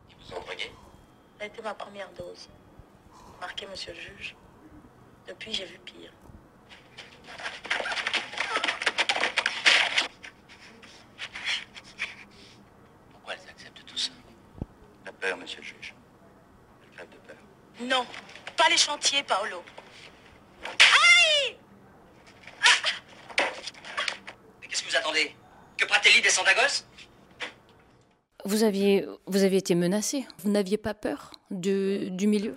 Ils 0.09 0.15
vous 0.15 0.33
ont 0.35 0.41
drogué 0.41 0.71
Ça 1.37 1.43
a 1.43 1.47
été 1.47 1.61
ma 1.61 1.73
première 1.73 2.11
dose. 2.13 2.49
Marqué, 3.39 3.67
monsieur 3.67 3.93
le 3.93 3.99
juge. 3.99 4.35
Depuis, 5.27 5.53
j'ai 5.53 5.65
vu 5.65 5.79
pire. 5.79 6.11
Pourquoi 13.11 13.33
elles 13.33 13.49
acceptent 13.49 13.85
tout 13.85 13.97
ça 13.97 14.11
La 15.05 15.11
peur, 15.11 15.37
monsieur 15.37 15.59
le 15.59 15.65
juge. 15.65 15.93
Elles 16.83 16.95
crèvent 16.95 17.09
de 17.09 17.17
peur. 17.17 17.35
Non, 17.81 18.05
pas 18.55 18.69
les 18.69 18.77
chantiers, 18.77 19.23
Paolo. 19.23 19.63
Que 25.77 25.85
Pratelli 25.85 26.21
descende 26.21 26.47
à 26.47 26.53
gosse 26.53 26.85
vous 28.45 28.63
aviez, 28.63 29.05
vous 29.25 29.43
aviez 29.43 29.57
été 29.57 29.75
menacé. 29.75 30.25
Vous 30.39 30.49
n'aviez 30.49 30.77
pas 30.77 30.93
peur 30.93 31.31
du 31.51 32.27
milieu? 32.27 32.55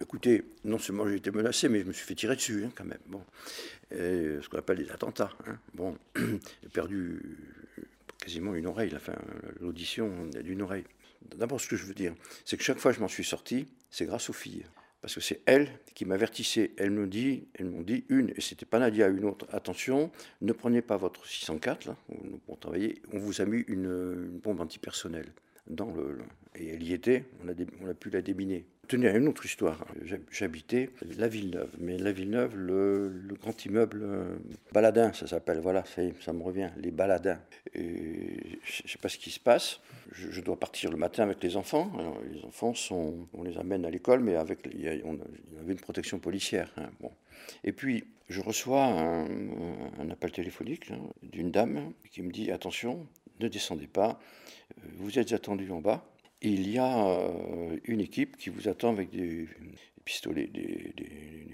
Écoutez, 0.00 0.44
non 0.64 0.78
seulement 0.78 1.06
j'ai 1.06 1.16
été 1.16 1.30
menacé, 1.30 1.68
mais 1.68 1.80
je 1.80 1.84
me 1.84 1.92
suis 1.92 2.06
fait 2.06 2.14
tirer 2.14 2.36
dessus 2.36 2.64
hein, 2.64 2.70
quand 2.74 2.86
même. 2.86 3.00
Bon. 3.06 3.22
ce 3.90 4.48
qu'on 4.48 4.56
appelle 4.56 4.78
des 4.78 4.90
attentats. 4.90 5.30
Hein. 5.46 5.58
Bon, 5.74 5.98
j'ai 6.16 6.70
perdu 6.72 7.20
quasiment 8.18 8.54
une 8.54 8.66
oreille, 8.66 8.92
enfin 8.96 9.14
l'audition 9.60 10.26
d'une 10.42 10.62
oreille. 10.62 10.84
D'abord, 11.22 11.60
ce 11.60 11.68
que 11.68 11.76
je 11.76 11.84
veux 11.84 11.94
dire, 11.94 12.14
c'est 12.44 12.56
que 12.56 12.62
chaque 12.62 12.78
fois 12.78 12.92
que 12.92 12.96
je 12.96 13.02
m'en 13.02 13.08
suis 13.08 13.24
sorti, 13.24 13.68
c'est 13.90 14.06
grâce 14.06 14.30
aux 14.30 14.34
filles 14.34 14.64
parce 15.00 15.14
que 15.14 15.20
c'est 15.20 15.40
elle 15.46 15.68
qui 15.94 16.04
m'avertissait. 16.04 16.72
Elle 16.76 16.90
me 16.90 17.06
dit, 17.06 17.48
elles 17.54 17.66
m'ont 17.66 17.82
dit 17.82 18.04
une, 18.08 18.30
et 18.36 18.40
c'était 18.40 18.66
pas 18.66 18.78
Nadia, 18.78 19.08
une 19.08 19.24
autre. 19.24 19.46
Attention, 19.50 20.10
ne 20.42 20.52
prenez 20.52 20.82
pas 20.82 20.96
votre 20.96 21.26
604 21.26 21.86
là, 21.86 21.96
pour 22.46 22.58
travailler. 22.58 23.00
On 23.12 23.18
vous 23.18 23.40
a 23.40 23.46
mis 23.46 23.64
une, 23.68 23.84
une 23.84 24.38
bombe 24.38 24.60
antipersonnelle 24.60 25.32
dans 25.66 25.90
le, 25.92 26.18
et 26.54 26.68
elle 26.68 26.82
y 26.82 26.92
était. 26.92 27.24
On 27.42 27.88
a 27.88 27.94
pu 27.94 28.10
la 28.10 28.22
déminer 28.22 28.66
tenez 28.90 29.06
à 29.06 29.16
une 29.16 29.28
autre 29.28 29.46
histoire. 29.46 29.86
J'habitais 30.32 30.90
la 31.16 31.28
Villeneuve, 31.28 31.70
mais 31.78 31.96
la 31.96 32.10
Villeneuve, 32.10 32.56
le, 32.56 33.34
grand 33.40 33.64
immeuble 33.64 34.00
euh, 34.02 34.36
Baladin, 34.72 35.12
ça 35.12 35.28
s'appelle, 35.28 35.60
voilà, 35.60 35.84
ça, 36.20 36.32
me 36.32 36.42
revient, 36.42 36.70
les 36.76 36.90
Baladins. 36.90 37.38
Et 37.72 38.58
je 38.64 38.82
ne 38.82 38.88
sais 38.88 38.98
pas 39.00 39.08
ce 39.08 39.16
qui 39.16 39.30
se 39.30 39.38
passe. 39.38 39.78
Je, 40.10 40.40
dois 40.40 40.58
partir 40.58 40.90
le 40.90 40.96
matin 40.96 41.22
avec 41.22 41.40
les 41.40 41.56
enfants. 41.56 41.92
les 42.32 42.44
enfants, 42.44 42.74
sont, 42.74 43.28
on 43.32 43.44
les 43.44 43.56
amène 43.58 43.86
à 43.86 43.90
l'école, 43.90 44.20
mais 44.20 44.34
avec, 44.34 44.68
il 44.72 44.80
y, 44.80 44.88
avait 44.88 45.72
une 45.72 45.78
protection 45.80 46.18
policière. 46.18 46.72
Hein, 46.76 46.90
bon. 47.00 47.12
Et 47.62 47.72
puis, 47.72 48.04
je 48.28 48.40
reçois 48.40 48.84
un, 48.84 50.10
appel 50.10 50.32
téléphonique 50.32 50.90
d'une 51.22 51.52
dame 51.52 51.92
qui 52.10 52.22
me 52.22 52.32
dit 52.32 52.50
attention, 52.50 53.06
ne 53.38 53.46
descendez 53.46 53.86
pas, 53.86 54.18
euh, 54.78 54.82
vous 54.96 55.16
êtes 55.16 55.32
attendu 55.32 55.70
en 55.70 55.80
bas 55.80 56.09
il 56.42 56.70
y 56.70 56.78
a 56.78 57.06
euh, 57.06 57.76
une 57.84 58.00
équipe 58.00 58.36
qui 58.36 58.50
vous 58.50 58.68
attend 58.68 58.90
avec 58.90 59.10
des, 59.10 59.48
pistolets, 60.04 60.46
des, 60.46 60.94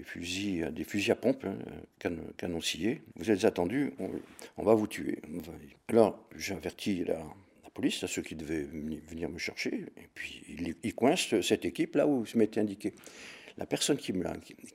fusils, 0.03 0.71
des 0.71 0.83
fusils 0.83 1.11
à 1.11 1.15
pompe, 1.15 1.45
hein, 1.45 2.11
canoncillés. 2.37 3.01
Vous 3.15 3.29
êtes 3.29 3.45
attendu, 3.45 3.93
on, 4.57 4.63
va 4.63 4.73
vous 4.73 4.87
tuer. 4.87 5.19
Alors, 5.89 6.27
j'avertis 6.35 7.03
la, 7.03 7.15
la, 7.15 7.69
police, 7.73 8.03
à 8.03 8.07
ceux 8.07 8.21
qui 8.21 8.35
devaient 8.35 8.63
venir 8.63 9.29
me 9.29 9.37
chercher, 9.37 9.85
et 9.97 10.09
puis 10.13 10.43
ils, 10.83 10.95
coincent 10.95 11.41
cette 11.41 11.65
équipe 11.65 11.95
là 11.95 12.07
où 12.07 12.25
je 12.25 12.37
m'étais 12.37 12.61
indiqué. 12.61 12.93
La 13.57 13.65
personne 13.65 13.97
qui 13.97 14.13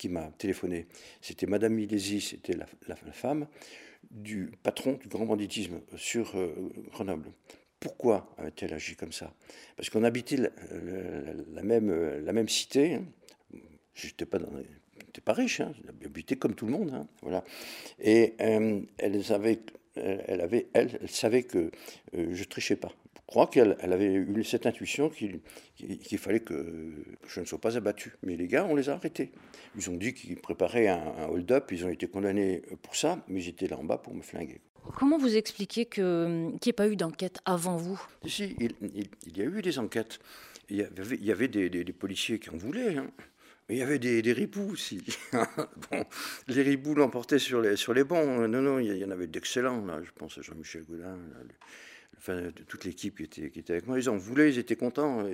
m'a 0.08 0.30
téléphoné, 0.38 0.86
c'était 1.20 1.46
Madame 1.46 1.74
Milési, 1.74 2.20
c'était 2.20 2.56
la, 2.56 2.96
femme 3.12 3.46
du 4.10 4.52
patron 4.62 4.94
du 4.94 5.08
grand 5.08 5.24
banditisme 5.24 5.80
sur 5.96 6.36
euh, 6.36 6.52
Grenoble. 6.90 7.30
Pourquoi 7.82 8.32
a-t-elle 8.38 8.72
agi 8.74 8.94
comme 8.94 9.10
ça? 9.10 9.34
Parce 9.76 9.90
qu'on 9.90 10.04
habitait 10.04 10.36
la, 10.36 11.62
même, 11.64 11.90
la 12.24 12.32
même 12.32 12.48
cité. 12.48 12.94
Hein. 12.94 13.04
Je 13.92 14.06
n'étais 14.06 14.24
pas, 14.24 14.38
pas 15.24 15.32
riche, 15.32 15.60
hein. 15.60 15.74
j'habitais 16.00 16.36
comme 16.36 16.54
tout 16.54 16.66
le 16.66 16.70
monde. 16.70 16.92
Hein. 16.94 17.08
Voilà. 17.22 17.42
Et 17.98 18.34
euh, 18.40 18.80
elle, 18.98 19.20
avait, 19.32 19.58
elle, 19.96 20.40
avait, 20.40 20.68
elle, 20.74 20.96
elle 21.02 21.08
savait 21.08 21.42
que 21.42 21.58
euh, 22.14 22.28
je 22.32 22.38
ne 22.38 22.44
trichais 22.44 22.76
pas. 22.76 22.92
Je 23.16 23.20
crois 23.26 23.48
qu'elle 23.48 23.76
elle 23.80 23.92
avait 23.92 24.12
eu 24.12 24.44
cette 24.44 24.66
intuition 24.66 25.10
qu'il 25.10 25.40
fallait 26.18 26.40
que 26.40 26.92
je 27.26 27.40
ne 27.40 27.46
sois 27.46 27.60
pas 27.60 27.76
abattu. 27.76 28.12
Mais 28.22 28.36
les 28.36 28.46
gars, 28.46 28.64
on 28.64 28.76
les 28.76 28.90
a 28.90 28.92
arrêtés. 28.92 29.32
Ils 29.74 29.90
ont 29.90 29.96
dit 29.96 30.14
qu'ils 30.14 30.36
préparaient 30.36 30.86
un, 30.86 31.02
un 31.18 31.26
hold-up, 31.26 31.72
ils 31.72 31.84
ont 31.84 31.88
été 31.88 32.06
condamnés 32.06 32.62
pour 32.82 32.94
ça, 32.94 33.24
mais 33.26 33.40
j'étais 33.40 33.66
là 33.66 33.76
en 33.76 33.84
bas 33.84 33.98
pour 33.98 34.14
me 34.14 34.22
flinguer. 34.22 34.60
Comment 34.96 35.18
vous 35.18 35.36
expliquez 35.36 35.86
qu'il 35.86 36.04
n'y 36.04 36.68
ait 36.68 36.72
pas 36.72 36.88
eu 36.88 36.96
d'enquête 36.96 37.40
avant 37.44 37.76
vous? 37.76 38.00
Si, 38.26 38.56
il, 38.58 39.36
y 39.36 39.40
a 39.40 39.44
eu 39.44 39.62
des 39.62 39.78
enquêtes. 39.78 40.18
Il 40.68 40.76
y 40.76 41.30
avait, 41.30 41.48
des, 41.48 41.84
policiers 41.92 42.38
qui 42.38 42.50
en 42.50 42.56
voulaient. 42.56 42.96
Hein. 42.96 43.10
Mais 43.68 43.76
il 43.76 43.78
y 43.78 43.82
avait 43.82 43.98
des, 43.98 44.22
des 44.22 44.32
ripoux 44.32 44.70
aussi. 44.72 45.04
bon, 45.32 46.04
les 46.48 46.62
ripoux 46.62 46.94
l'emportaient 46.94 47.38
sur 47.38 47.60
les, 47.60 47.76
sur 47.76 47.94
les 47.94 48.04
bons. 48.04 48.48
Non, 48.48 48.62
non, 48.62 48.78
il 48.78 48.96
y 48.96 49.04
en 49.04 49.10
avait 49.10 49.26
d'excellents. 49.26 49.84
Je 50.02 50.10
pense 50.12 50.38
à 50.38 50.42
Jean-Michel 50.42 50.84
enfin, 52.22 52.50
toute 52.68 52.84
l'équipe 52.84 53.16
qui 53.16 53.24
était, 53.24 53.50
qui 53.50 53.58
était 53.58 53.72
avec 53.72 53.86
moi. 53.86 53.98
Ils 53.98 54.08
en 54.08 54.16
voulaient, 54.16 54.50
ils 54.50 54.58
étaient 54.58 54.76
contents 54.76 55.24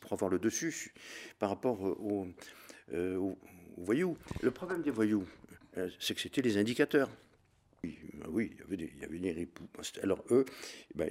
pour 0.00 0.12
avoir 0.12 0.30
le 0.30 0.38
dessus 0.38 0.92
par 1.38 1.48
rapport 1.48 1.80
aux, 1.80 2.26
euh, 2.92 3.34
voyous. 3.76 4.16
Le 4.42 4.50
problème 4.50 4.82
des 4.82 4.90
voyous, 4.90 5.26
euh, 5.78 5.88
c'est 5.98 6.14
que 6.14 6.20
c'était 6.20 6.42
les 6.42 6.56
indicateurs. 6.58 7.10
Oui, 8.28 8.50
il 8.52 8.58
y 8.58 8.62
avait 8.62 8.76
des, 8.76 8.92
il 8.94 9.02
y 9.02 9.04
avait 9.04 9.18
des 9.18 9.32
ripoux. 9.32 9.66
Alors 10.02 10.22
eux, 10.30 10.44
ben, 10.94 11.08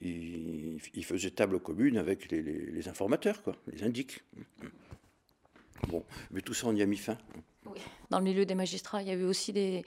ils, 0.00 0.80
ils, 0.94 1.04
faisaient 1.04 1.30
table 1.30 1.60
commune 1.60 1.98
avec 1.98 2.30
les, 2.30 2.42
les, 2.42 2.88
informateurs, 2.88 3.42
quoi, 3.42 3.54
les 3.70 3.82
indiques. 3.82 4.22
Bon, 5.88 6.04
mais 6.30 6.40
tout 6.40 6.54
ça, 6.54 6.66
on 6.66 6.74
y 6.74 6.82
a 6.82 6.86
mis 6.86 6.96
fin. 6.96 7.18
Oui. 7.66 7.78
Dans 8.10 8.18
le 8.18 8.24
milieu 8.24 8.46
des 8.46 8.54
magistrats, 8.54 9.02
il 9.02 9.08
y 9.08 9.10
avait 9.10 9.24
aussi 9.24 9.52
des. 9.52 9.84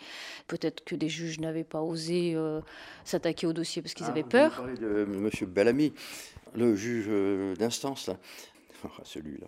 Peut-être 0.48 0.84
que 0.84 0.96
des 0.96 1.10
juges 1.10 1.40
n'avaient 1.40 1.63
pas 1.63 1.82
osé 1.82 2.34
euh, 2.36 2.62
s'attaquer 3.04 3.48
au 3.48 3.54
dossier 3.54 3.82
parce 3.82 3.96
qu'ils 3.96 4.06
ah, 4.06 4.12
avaient 4.12 4.24
peur. 4.24 4.63
Vous 4.63 4.78
de 4.78 5.08
M. 5.10 5.30
Bellamy, 5.50 5.94
le 6.54 6.75
juge 6.75 7.06
euh, 7.10 7.56
d'instance, 7.56 8.08
là. 8.08 8.20
celui-là. 9.04 9.48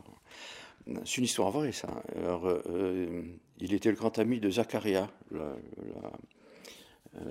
C'est 1.05 1.17
une 1.17 1.23
histoire 1.23 1.51
vraie, 1.51 1.71
ça. 1.71 2.03
Alors, 2.15 2.47
euh, 2.47 3.23
il 3.59 3.73
était 3.73 3.89
le 3.89 3.95
grand 3.95 4.17
ami 4.19 4.39
de 4.39 4.49
Zacharia, 4.49 5.09
la, 5.31 5.55
la 5.77 6.11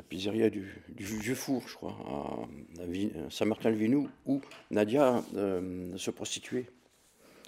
pizzeria 0.09 0.51
du, 0.51 0.65
Vieux 0.99 1.35
Four, 1.35 1.63
je 1.67 1.75
crois, 1.75 1.97
à, 2.07 3.31
Saint-Martin-le-Vinou, 3.31 4.09
où 4.27 4.41
Nadia 4.71 5.23
euh, 5.37 5.97
se 5.97 6.11
prostituait, 6.11 6.67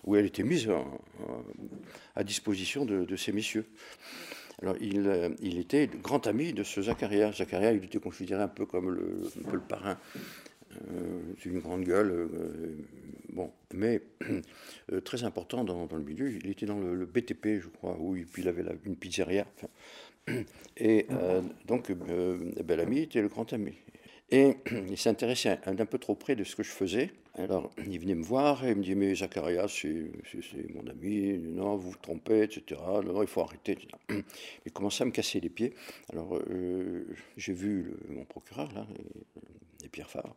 où 0.05 0.17
elle 0.17 0.26
était 0.26 0.43
mise 0.43 0.69
à, 2.17 2.25
disposition 2.25 2.85
de, 2.85 3.17
ces 3.17 3.33
messieurs. 3.33 3.67
Alors, 4.62 4.76
il, 4.81 5.07
euh, 5.07 5.31
était 5.41 5.88
grand 6.03 6.26
ami 6.26 6.53
de 6.53 6.62
ce 6.62 6.83
Zacharia. 6.83 7.33
Zacharia, 7.33 7.73
il 7.73 7.85
était 7.85 7.99
considéré 7.99 8.43
un 8.43 8.49
peu 8.49 8.67
comme 8.67 8.91
le, 8.91 9.31
le 9.53 9.61
parrain 9.61 9.99
euh, 10.73 11.21
une 11.45 11.61
grande 11.61 11.85
gueule, 11.85 12.29
bon, 13.35 13.50
mais 13.75 14.00
très 15.05 15.25
important 15.25 15.64
dans, 15.64 15.87
le 15.91 16.03
milieu. 16.03 16.31
Il 16.31 16.49
était 16.50 16.67
dans 16.67 16.79
le, 16.79 17.05
BTP, 17.05 17.61
je 17.61 17.69
crois, 17.69 17.97
où 17.99 18.17
puis 18.33 18.43
il 18.43 18.49
avait 18.49 18.64
une 18.85 18.97
pizzeria. 18.97 19.47
Et 20.76 21.07
euh, 21.11 21.43
donc, 21.67 21.91
euh, 21.91 22.50
Bellamy 22.64 23.00
était 23.00 23.21
le 23.21 23.29
grand 23.29 23.53
ami. 23.53 23.75
Et 24.31 24.57
il 24.88 24.99
s'intéressait 24.99 25.59
un, 25.67 25.75
peu 25.87 25.99
trop 25.99 26.14
près 26.14 26.35
de 26.37 26.45
ce 26.45 26.57
que 26.57 26.62
je 26.62 26.71
faisais. 26.71 27.11
Alors, 27.37 27.71
il 27.79 27.99
venait 27.99 28.14
me 28.14 28.23
voir 28.23 28.64
et 28.64 28.71
il 28.71 28.76
me 28.76 28.83
dit 28.83 28.95
Mais 28.95 29.14
Zacharias, 29.14 29.69
c'est 29.69 30.73
mon 30.73 30.87
ami, 30.87 31.37
non, 31.38 31.76
vous 31.76 31.91
vous 31.91 31.99
trompez, 32.00 32.43
etc. 32.43 32.81
Non, 33.05 33.23
il 33.23 33.29
faut 33.29 33.41
arrêter. 33.41 33.76
Il 34.64 34.73
commençait 34.73 35.03
à 35.03 35.07
me 35.07 35.11
casser 35.11 35.41
les 35.41 35.49
pieds. 35.49 35.75
Alors, 36.12 36.37
euh, 36.37 37.05
j'ai 37.37 37.53
vu 37.53 37.93
mon 38.09 38.25
procureur, 38.25 38.73
là, 38.73 38.87
et, 39.85 39.88
Pierre 39.88 40.11
Favre, 40.11 40.35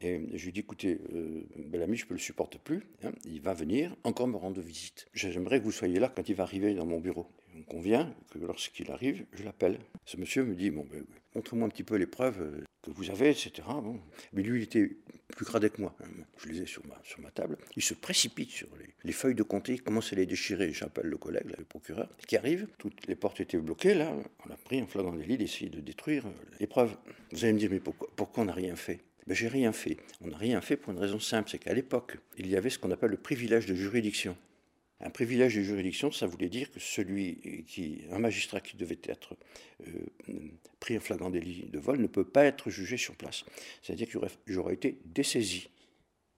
et 0.00 0.20
je 0.34 0.44
lui 0.44 0.52
dit 0.52 0.60
Écoutez, 0.60 1.00
euh, 1.12 1.42
Bellamy, 1.56 1.96
je 1.96 2.06
ne 2.06 2.12
le 2.12 2.18
supporte 2.18 2.58
plus. 2.58 2.82
Hein. 3.02 3.12
il 3.24 3.40
va 3.40 3.54
venir 3.54 3.94
encore 4.04 4.28
me 4.28 4.36
rendre 4.36 4.60
visite. 4.60 5.08
J'aimerais 5.12 5.58
que 5.58 5.64
vous 5.64 5.72
soyez 5.72 5.98
là 5.98 6.12
quand 6.14 6.28
il 6.28 6.34
va 6.34 6.44
arriver 6.44 6.74
dans 6.74 6.86
mon 6.86 7.00
bureau. 7.00 7.26
on 7.56 7.62
convient 7.62 8.14
que 8.30 8.38
lorsqu'il 8.38 8.90
arrive, 8.90 9.24
je 9.32 9.42
l'appelle. 9.42 9.78
Ce 10.04 10.16
monsieur 10.16 10.44
me 10.44 10.54
dit, 10.54 10.70
bon, 10.70 10.86
ben, 10.90 11.04
montre-moi 11.34 11.66
un 11.66 11.70
petit 11.70 11.82
peu 11.82 11.96
les 11.96 12.06
preuves 12.06 12.40
euh, 12.40 12.64
que 12.82 12.90
vous 12.90 13.10
avez, 13.10 13.30
etc. 13.30 13.62
Bon. 13.66 14.00
Mais 14.32 14.42
lui, 14.42 14.60
il 14.60 14.64
était 14.64 14.96
plus 15.28 15.44
gradé 15.44 15.68
que 15.68 15.80
moi. 15.80 15.96
Hein. 16.02 16.24
Je 16.38 16.48
les 16.48 16.62
ai 16.62 16.66
sur 16.66 16.82
ma, 16.86 17.30
table. 17.30 17.58
Il 17.76 17.82
se 17.82 17.94
précipite 17.94 18.50
sur 18.50 18.68
les, 19.04 19.12
feuilles 19.12 19.34
de 19.34 19.42
comté, 19.42 19.74
il 19.74 19.82
commence 19.82 20.12
à 20.12 20.16
les 20.16 20.26
déchirer. 20.26 20.72
J'appelle 20.72 21.06
le 21.06 21.18
collègue, 21.18 21.54
le 21.58 21.64
procureur, 21.64 22.08
qui 22.26 22.36
arrive. 22.36 22.68
Toutes 22.78 23.06
les 23.08 23.16
portes 23.16 23.40
étaient 23.40 23.58
bloquées, 23.58 23.94
là. 23.94 24.14
On 24.46 24.50
a 24.50 24.56
pris 24.56 24.78
un 24.78 24.86
flagrant 24.86 25.12
délit 25.12 25.38
d'essayer 25.38 25.70
de 25.70 25.80
détruire 25.80 26.26
euh, 26.26 26.32
les 26.60 26.68
preuves. 26.68 26.96
Vous 27.32 27.44
allez 27.44 27.52
me 27.52 27.58
dire, 27.58 27.70
mais 27.70 27.80
pourquoi 27.80 28.44
on 28.44 28.46
n'a 28.46 28.52
rien 28.52 28.76
fait? 28.76 29.00
Ben, 29.28 29.34
J'ai 29.34 29.48
rien 29.48 29.72
fait. 29.72 29.98
On 30.22 30.28
n'a 30.28 30.36
rien 30.36 30.60
fait 30.60 30.76
pour 30.76 30.92
une 30.92 30.98
raison 30.98 31.20
simple, 31.20 31.50
c'est 31.50 31.58
qu'à 31.58 31.74
l'époque, 31.74 32.16
il 32.36 32.48
y 32.48 32.56
avait 32.56 32.70
ce 32.70 32.78
qu'on 32.78 32.90
appelle 32.90 33.10
le 33.10 33.18
privilège 33.18 33.66
de 33.66 33.74
juridiction. 33.74 34.36
Un 35.00 35.10
privilège 35.10 35.54
de 35.54 35.62
juridiction, 35.62 36.10
ça 36.10 36.26
voulait 36.26 36.48
dire 36.48 36.72
que 36.72 36.80
celui 36.80 37.64
qui, 37.68 38.02
un 38.10 38.18
magistrat 38.18 38.60
qui 38.60 38.76
devait 38.76 38.98
être 39.04 39.36
euh, 39.86 39.92
pris 40.80 40.96
en 40.96 41.00
flagrant 41.00 41.30
délit 41.30 41.68
de 41.70 41.78
vol 41.78 42.00
ne 42.00 42.08
peut 42.08 42.24
pas 42.24 42.44
être 42.44 42.68
jugé 42.68 42.96
sur 42.96 43.14
place. 43.14 43.44
C'est-à-dire 43.82 44.08
que 44.08 44.18
j'aurais 44.46 44.74
été 44.74 44.98
dessaisi. 45.04 45.68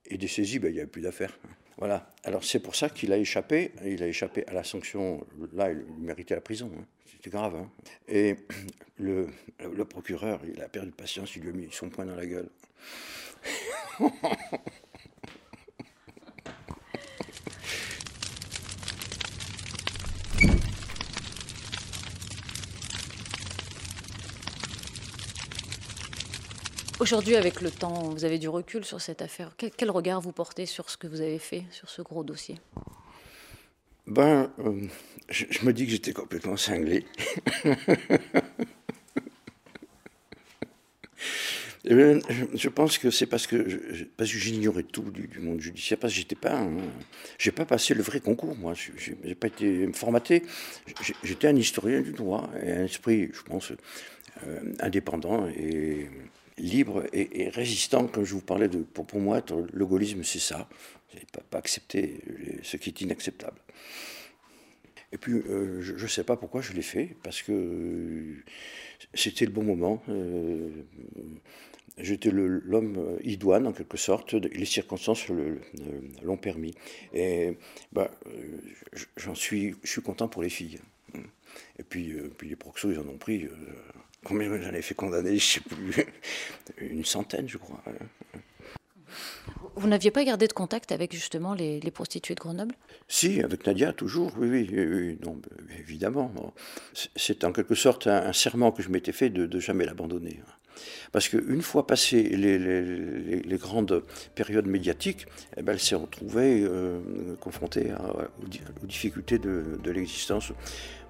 Et 0.05 0.17
dessaisi, 0.17 0.59
ben, 0.59 0.67
il 0.67 0.73
n'y 0.73 0.79
avait 0.79 0.89
plus 0.89 1.01
d'affaires. 1.01 1.39
Voilà. 1.77 2.13
Alors 2.23 2.43
c'est 2.43 2.59
pour 2.59 2.75
ça 2.75 2.89
qu'il 2.89 3.11
a 3.13 3.17
échappé. 3.17 3.71
Il 3.83 4.03
a 4.03 4.07
échappé 4.07 4.45
à 4.45 4.53
la 4.53 4.63
sanction. 4.63 5.25
Là, 5.53 5.71
il 5.71 5.83
méritait 5.97 6.35
la 6.35 6.41
prison. 6.41 6.69
Hein. 6.77 6.85
C'était 7.05 7.31
grave. 7.31 7.55
Hein. 7.55 7.71
Et 8.07 8.35
le, 8.97 9.29
le 9.59 9.85
procureur, 9.85 10.41
il 10.45 10.61
a 10.61 10.69
perdu 10.69 10.91
patience. 10.91 11.35
Il 11.35 11.43
lui 11.43 11.49
a 11.49 11.53
mis 11.53 11.69
son 11.71 11.89
poing 11.89 12.05
dans 12.05 12.15
la 12.15 12.27
gueule. 12.27 12.49
Aujourd'hui, 27.01 27.35
avec 27.35 27.61
le 27.61 27.71
temps, 27.71 28.09
vous 28.09 28.25
avez 28.25 28.37
du 28.37 28.47
recul 28.47 28.85
sur 28.85 29.01
cette 29.01 29.23
affaire. 29.23 29.55
Quel, 29.57 29.89
regard 29.89 30.21
vous 30.21 30.31
portez 30.31 30.67
sur 30.67 30.87
ce 30.91 30.97
que 30.97 31.07
vous 31.07 31.19
avez 31.19 31.39
fait, 31.39 31.63
sur 31.71 31.89
ce 31.89 32.03
gros 32.03 32.23
dossier? 32.23 32.59
Ben, 34.05 34.51
euh, 34.59 34.87
je, 35.27 35.65
me 35.65 35.73
dis 35.73 35.85
que 35.85 35.91
j'étais 35.91 36.13
complètement 36.13 36.57
cinglé. 36.57 37.05
Eh 41.93 42.19
je 42.55 42.69
pense 42.69 42.97
que 42.97 43.11
c'est 43.11 43.25
parce 43.25 43.47
que 43.47 43.65
j'ignorais 44.21 44.83
tout 44.83 45.11
du, 45.11 45.39
monde 45.39 45.59
judiciaire, 45.59 45.99
parce 45.99 46.13
que 46.13 46.19
j'étais 46.19 46.37
pas, 46.37 46.65
j'ai 47.37 47.51
pas 47.51 47.65
passé 47.65 47.93
le 47.93 48.01
vrai 48.01 48.21
concours, 48.21 48.55
moi. 48.55 48.73
J'ai 48.73 49.35
pas 49.35 49.47
été 49.47 49.91
formaté. 49.91 50.43
J'étais 51.21 51.49
un 51.49 51.55
historien 51.57 51.99
du 51.99 52.13
droit 52.13 52.49
et 52.63 52.71
un 52.71 52.85
esprit, 52.85 53.29
je 53.33 53.41
pense, 53.41 53.73
euh, 54.47 54.73
indépendant 54.79 55.49
et 55.49 56.07
libre 56.57 57.03
et, 57.11 57.49
résistant, 57.49 58.07
comme 58.07 58.23
je 58.23 58.35
vous 58.35 58.41
parlais 58.41 58.69
de. 58.69 58.77
Pour, 58.77 59.05
pour 59.05 59.19
moi, 59.19 59.43
le 59.73 59.85
gaullisme, 59.85 60.23
c'est 60.23 60.39
ça. 60.39 60.69
Pas, 61.33 61.41
pas 61.41 61.57
accepter 61.57 62.21
ce 62.63 62.77
qui 62.77 62.91
est 62.91 63.01
inacceptable. 63.01 63.59
Et 65.11 65.17
puis, 65.17 65.33
euh, 65.33 65.81
je 65.81 66.01
ne 66.01 66.07
sais 66.07 66.23
pas 66.23 66.37
pourquoi 66.37 66.61
je 66.61 66.71
l'ai 66.71 66.81
fait, 66.81 67.17
parce 67.21 67.41
que 67.41 68.33
c'était 69.13 69.45
le 69.45 69.51
bon 69.51 69.63
moment. 69.63 70.01
Euh, 70.07 70.69
j'étais 72.01 72.31
l'homme 72.31 73.17
idoine, 73.23 73.67
en 73.67 73.73
quelque 73.73 73.97
sorte. 73.97 74.33
Les 74.33 74.65
circonstances 74.65 75.27
l'ont 76.23 76.37
permis. 76.37 76.73
Et 77.13 77.57
bah, 77.91 78.11
j'en 79.17 79.35
suis, 79.35 79.75
je 79.83 79.89
suis 79.89 80.01
content 80.01 80.27
pour 80.27 80.43
les 80.43 80.49
filles. 80.49 80.79
Et 81.79 81.83
puis, 81.83 82.15
puis 82.37 82.49
les 82.49 82.55
proxos, 82.55 82.91
ils 82.91 82.99
en 82.99 83.07
ont 83.07 83.17
pris. 83.17 83.47
Combien 84.23 84.61
j'en 84.61 84.73
ai 84.73 84.81
fait 84.81 84.93
condamner 84.93 85.29
Je 85.29 85.33
ne 85.35 85.39
sais 85.39 85.59
plus. 85.61 86.05
Une 86.77 87.05
centaine, 87.05 87.49
je 87.49 87.57
crois. 87.57 87.83
Vous 89.75 89.87
n'aviez 89.87 90.11
pas 90.11 90.23
gardé 90.23 90.47
de 90.47 90.53
contact 90.53 90.91
avec 90.91 91.13
justement 91.13 91.53
les, 91.53 91.79
prostituées 91.91 92.35
de 92.35 92.39
Grenoble? 92.39 92.75
Si, 93.07 93.41
avec 93.41 93.65
Nadia, 93.65 93.93
toujours, 93.93 94.31
oui, 94.37 94.69
oui, 94.71 95.17
non, 95.23 95.41
évidemment. 95.79 96.31
C'est 97.15 97.43
en 97.43 97.51
quelque 97.51 97.75
sorte 97.75 98.07
un, 98.07 98.33
serment 98.33 98.71
que 98.71 98.83
je 98.83 98.89
m'étais 98.89 99.13
fait 99.13 99.29
de, 99.29 99.45
de 99.45 99.59
jamais 99.59 99.85
l'abandonner. 99.85 100.39
Parce 101.11 101.27
qu'une 101.29 101.61
fois 101.61 101.85
passées 101.87 102.23
les, 102.23 103.57
grandes 103.57 104.03
périodes 104.35 104.67
médiatiques, 104.67 105.25
eh 105.57 105.61
ben, 105.61 105.73
elle 105.73 105.79
s'est 105.79 105.95
retrouvée 105.95 106.63
euh, 106.63 107.35
confrontée 107.39 107.91
aux, 108.81 108.85
difficultés 108.85 109.37
de, 109.37 109.91
l'existence. 109.91 110.51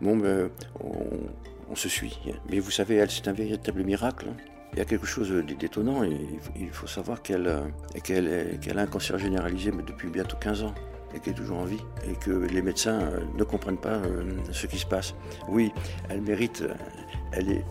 Bon, 0.01 0.17
ben, 0.17 0.49
on, 0.79 1.75
se 1.75 1.87
suit. 1.87 2.17
Mais 2.49 2.59
vous 2.59 2.71
savez, 2.71 2.95
elle, 2.95 3.09
c'est 3.09 3.27
un 3.27 3.33
véritable 3.33 3.83
miracle. 3.83 4.27
Il 4.73 4.79
y 4.79 4.81
a 4.81 4.85
quelque 4.85 5.05
chose 5.05 5.31
d'étonnant 5.59 6.03
il 6.03 6.69
faut 6.71 6.87
savoir 6.87 7.21
qu'elle 7.21 7.47
a 7.47 8.81
un 8.81 8.87
cancer 8.87 9.17
généralisé 9.17 9.71
depuis 9.71 10.09
bientôt 10.09 10.37
15 10.37 10.63
ans 10.63 10.73
et 11.13 11.19
qu'elle 11.19 11.33
est 11.33 11.37
toujours 11.37 11.57
en 11.57 11.65
vie 11.65 11.81
et 12.07 12.13
que 12.13 12.31
les 12.31 12.61
médecins 12.61 13.01
euh, 13.01 13.19
ne 13.37 13.43
comprennent 13.43 13.77
pas 13.77 13.97
euh, 13.97 14.23
ce 14.51 14.67
qui 14.67 14.77
se 14.77 14.85
passe. 14.85 15.13
Oui, 15.49 15.73
elle 16.09 16.21
mérite, 16.21 16.63
elle 17.33 17.51
est, 17.51 17.65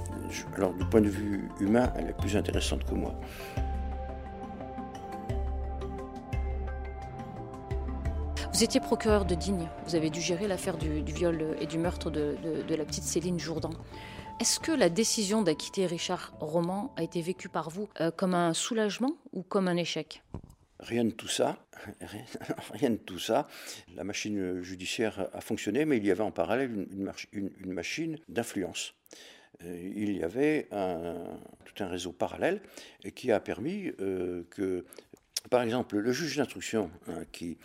alors 0.56 0.74
du 0.74 0.84
point 0.84 1.00
de 1.00 1.08
vue 1.08 1.48
humain, 1.58 1.90
elle 1.96 2.08
est 2.08 2.16
plus 2.18 2.36
intéressante 2.36 2.84
que 2.84 2.94
moi. 2.94 3.14
Vous 8.52 8.64
étiez 8.64 8.80
procureur 8.80 9.24
de 9.24 9.36
Digne, 9.36 9.68
vous 9.86 9.94
avez 9.94 10.10
dû 10.10 10.20
gérer 10.20 10.48
l'affaire 10.48 10.76
du, 10.76 11.02
viol 11.04 11.56
et 11.60 11.66
du 11.66 11.78
meurtre 11.78 12.10
de, 12.10 12.36
la 12.68 12.84
petite 12.84 13.04
Céline 13.04 13.38
Jourdan. 13.38 13.70
Est-ce 14.40 14.58
que 14.58 14.72
la 14.72 14.88
décision 14.88 15.42
d'acquitter 15.42 15.86
Richard 15.86 16.34
Roman 16.40 16.92
a 16.96 17.04
été 17.04 17.22
vécue 17.22 17.48
par 17.48 17.70
vous 17.70 17.88
euh, 18.00 18.10
comme 18.10 18.34
un 18.34 18.52
soulagement 18.52 19.12
ou 19.32 19.42
comme 19.42 19.68
un 19.68 19.76
échec? 19.76 20.24
Rien 20.80 21.04
de 21.04 21.10
tout 21.10 21.28
ça. 21.28 21.64
Rien, 22.72 22.90
de 22.90 22.96
tout 22.96 23.20
ça. 23.20 23.46
La 23.94 24.02
machine 24.02 24.60
judiciaire 24.62 25.28
a 25.32 25.40
fonctionné, 25.40 25.84
mais 25.84 25.98
il 25.98 26.06
y 26.06 26.10
avait 26.10 26.22
en 26.22 26.32
parallèle 26.32 26.88
une, 27.32 27.72
machine 27.72 28.18
d'influence. 28.28 28.94
Euh, 29.62 29.92
il 29.94 30.16
y 30.16 30.24
avait 30.24 30.68
tout 30.70 31.84
un 31.84 31.88
réseau 31.88 32.12
parallèle 32.12 32.60
qui 33.14 33.30
a 33.30 33.40
permis 33.40 33.92
euh, 34.00 34.44
que, 34.50 34.84
par 35.48 35.62
exemple, 35.62 35.96
le 35.96 36.12
juge 36.12 36.36
d'instruction, 36.36 36.90
hein, 37.08 37.24
qui, 37.32 37.56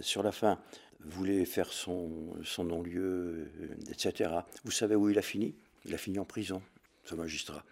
sur 0.00 0.22
la 0.22 0.32
fin, 0.32 0.58
voulait 1.04 1.44
faire 1.44 1.72
son, 1.72 2.34
son 2.44 2.64
non-lieu, 2.64 3.50
euh, 3.60 3.68
etc. 3.90 4.30
Vous 4.64 4.70
savez 4.70 4.94
où 4.94 5.08
il 5.10 5.18
a 5.18 5.22
fini? 5.22 5.54
Il 5.84 5.94
a 5.94 5.98
fini 5.98 6.18
en 6.18 6.24
prison, 6.24 6.62
ce 7.04 7.14
magistrat. 7.14 7.64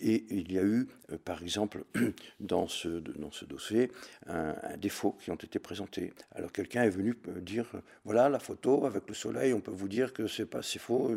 Et 0.00 0.26
il 0.30 0.52
y 0.52 0.58
a 0.58 0.62
eu, 0.62 0.88
euh, 1.12 1.18
par 1.24 1.40
exemple, 1.40 1.84
dans 2.40 2.66
ce, 2.66 2.88
dans 2.88 3.30
ce 3.30 3.44
dossier, 3.44 3.92
un, 4.26 4.54
défaut 4.76 5.12
qui 5.12 5.30
ont 5.30 5.36
été 5.36 5.58
présentés. 5.60 6.12
Alors 6.34 6.50
quelqu'un 6.50 6.82
est 6.82 6.90
venu 6.90 7.16
euh, 7.28 7.40
dire, 7.40 7.70
voilà 8.04 8.28
la 8.28 8.40
photo 8.40 8.86
avec 8.86 9.08
le 9.08 9.14
soleil, 9.14 9.52
on 9.52 9.60
peut 9.60 9.70
vous 9.70 9.88
dire 9.88 10.12
que 10.12 10.26
c'est 10.26 10.46
pas 10.46 10.62
c'est 10.62 10.80
faux, 10.80 11.14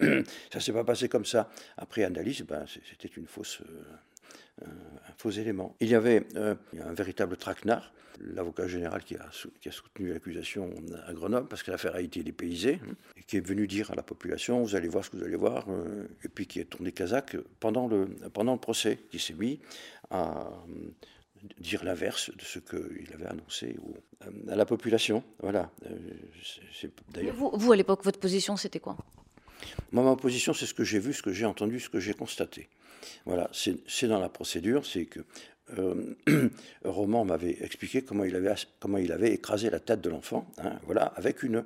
ça 0.52 0.60
s'est 0.60 0.72
pas 0.72 0.84
passé 0.84 1.08
comme 1.08 1.24
ça. 1.24 1.50
Après 1.76 2.02
analyse, 2.02 2.42
ben, 2.42 2.64
c'était 2.66 3.08
une 3.08 3.26
fausse, 3.26 3.62
un 4.62 5.12
faux 5.18 5.30
élément. 5.30 5.76
Il 5.80 5.88
y 5.88 5.94
avait 5.94 6.26
un 6.36 6.92
véritable 6.94 7.36
traquenard 7.36 7.92
l'avocat 8.20 8.66
général 8.66 9.02
qui 9.04 9.16
a, 9.16 9.30
soutenu 9.70 10.12
l'accusation 10.12 10.70
à 11.06 11.12
Grenoble, 11.12 11.48
parce 11.48 11.62
que 11.62 11.70
l'affaire 11.70 11.94
a 11.94 12.00
été 12.00 12.22
dépaysée, 12.22 12.80
et 13.16 13.22
qui 13.22 13.36
est 13.36 13.46
venu 13.46 13.66
dire 13.66 13.90
à 13.90 13.94
la 13.94 14.02
population, 14.02 14.62
vous 14.62 14.76
allez 14.76 14.88
voir 14.88 15.04
ce 15.04 15.10
que 15.10 15.16
vous 15.16 15.24
allez 15.24 15.36
voir, 15.36 15.66
euh, 15.68 16.06
et 16.24 16.28
puis 16.28 16.46
qui 16.46 16.60
est 16.60 16.64
tourné 16.64 16.92
kazakh 16.92 17.36
pendant 17.60 17.88
le, 17.88 18.06
pendant 18.32 18.52
le 18.52 18.60
procès, 18.60 18.98
qui 19.10 19.18
s'est 19.18 19.34
mis 19.34 19.60
à 20.10 20.48
euh, 20.48 20.88
dire 21.58 21.84
l'inverse 21.84 22.30
de 22.30 22.42
ce 22.42 22.58
qu'il 22.58 23.12
avait 23.12 23.26
annoncé 23.26 23.76
à 24.48 24.56
la 24.56 24.64
population. 24.64 25.22
Voilà. 25.40 25.70
Euh. 25.86 27.30
Vous, 27.34 27.50
vous, 27.54 27.72
à 27.72 27.76
l'époque, 27.76 28.04
votre 28.04 28.20
position, 28.20 28.56
c'était 28.56 28.80
quoi? 28.80 28.96
Moi, 29.92 30.04
ma 30.04 30.16
position, 30.16 30.52
c'est 30.54 30.66
ce 30.66 30.74
que 30.74 30.84
j'ai 30.84 30.98
vu, 30.98 31.12
ce 31.12 31.22
que 31.22 31.32
j'ai 31.32 31.46
entendu, 31.46 31.80
ce 31.80 31.88
que 31.88 32.00
j'ai 32.00 32.14
constaté. 32.14 32.68
Voilà, 33.24 33.50
c'est 33.52 34.08
dans 34.08 34.18
la 34.18 34.28
procédure, 34.28 34.84
c'est 34.84 35.06
que 35.06 35.20
euh, 35.78 36.14
Roman 36.84 37.24
m'avait 37.24 37.56
expliqué 37.62 38.02
comment 38.02 38.24
il 38.24 38.36
avait, 38.36 38.54
comment 38.78 38.98
il 38.98 39.12
avait 39.12 39.32
écrasé 39.32 39.70
la 39.70 39.80
tête 39.80 40.00
de 40.00 40.10
l'enfant, 40.10 40.46
hein, 40.58 40.78
voilà, 40.84 41.06
avec 41.16 41.42
une, 41.42 41.64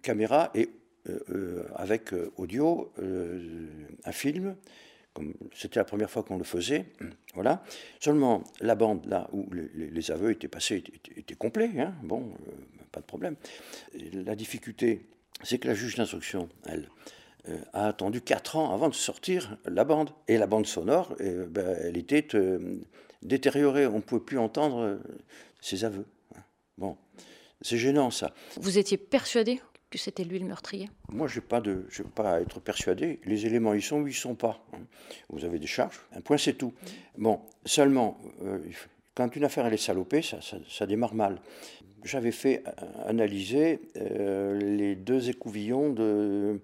caméra 0.00 0.50
et 0.54 0.70
euh, 1.10 1.18
euh, 1.28 1.68
avec 1.74 2.14
audio, 2.36 2.92
un 4.04 4.12
film. 4.12 4.56
C'était 5.54 5.78
la 5.78 5.84
première 5.84 6.10
fois 6.10 6.24
qu'on 6.24 6.38
le 6.38 6.44
faisait, 6.44 6.86
voilà. 7.34 7.62
Seulement 8.00 8.42
la 8.60 8.74
bande 8.74 9.06
là 9.06 9.28
où 9.32 9.48
les, 9.52 10.10
aveux 10.10 10.30
étaient 10.30 10.48
passés 10.48 10.82
était, 11.16 11.34
complet, 11.34 11.70
hein, 11.78 11.94
bon, 12.02 12.34
pas 12.90 13.00
de 13.00 13.06
problème. 13.06 13.36
la 14.12 14.34
difficulté, 14.34 15.06
c'est 15.44 15.58
que 15.58 15.68
la 15.68 15.74
juge 15.74 15.96
d'instruction, 15.96 16.48
elle, 16.66 16.88
a 17.74 17.88
attendu 17.88 18.22
4 18.22 18.56
ans 18.56 18.72
avant 18.72 18.88
de 18.88 18.94
sortir 18.94 19.58
la 19.66 19.84
bande. 19.84 20.10
Et 20.28 20.38
la 20.38 20.46
bande 20.46 20.66
sonore, 20.66 21.14
ben, 21.20 21.76
elle 21.82 21.98
était 21.98 22.26
détérioré, 23.24 23.86
on 23.86 23.96
ne 23.96 24.00
pouvait 24.00 24.20
plus 24.20 24.38
entendre 24.38 24.80
euh, 24.80 24.96
ses 25.60 25.84
aveux. 25.84 26.06
Bon, 26.78 26.96
c'est 27.60 27.78
gênant 27.78 28.10
ça. 28.10 28.32
Vous 28.60 28.78
étiez 28.78 28.98
persuadé 28.98 29.60
que 29.90 29.98
c'était 29.98 30.24
lui 30.24 30.38
le 30.38 30.46
meurtrier? 30.46 30.90
Moi, 31.08 31.28
je 31.28 31.36
n'ai 31.36 31.46
pas, 31.46 31.60
de, 31.60 31.86
pas 32.14 32.34
à 32.34 32.40
être 32.40 32.60
persuadé. 32.60 33.20
Les 33.24 33.46
éléments, 33.46 33.74
ils 33.74 33.82
sont 33.82 34.00
ou 34.00 34.06
ils 34.06 34.10
ne 34.10 34.16
sont 34.16 34.34
pas. 34.34 34.64
Hein. 34.72 34.80
Vous 35.30 35.44
avez 35.44 35.58
des 35.58 35.66
charges, 35.66 36.00
un 36.14 36.20
point, 36.20 36.36
c'est 36.36 36.54
tout. 36.54 36.72
Bon, 37.16 37.40
seulement, 37.64 38.18
euh, 38.42 38.58
quand 39.14 39.34
une 39.36 39.44
affaire 39.44 39.66
elle 39.66 39.74
est 39.74 39.78
salopée, 39.78 40.22
ça, 40.22 40.38
ça, 40.68 40.86
démarre 40.86 41.14
mal. 41.14 41.40
J'avais 42.04 42.32
fait 42.32 42.62
analyser 43.06 43.80
euh, 43.96 44.58
les 44.58 44.94
deux 44.94 45.30
écouvillons 45.30 45.90
de, 45.90 46.60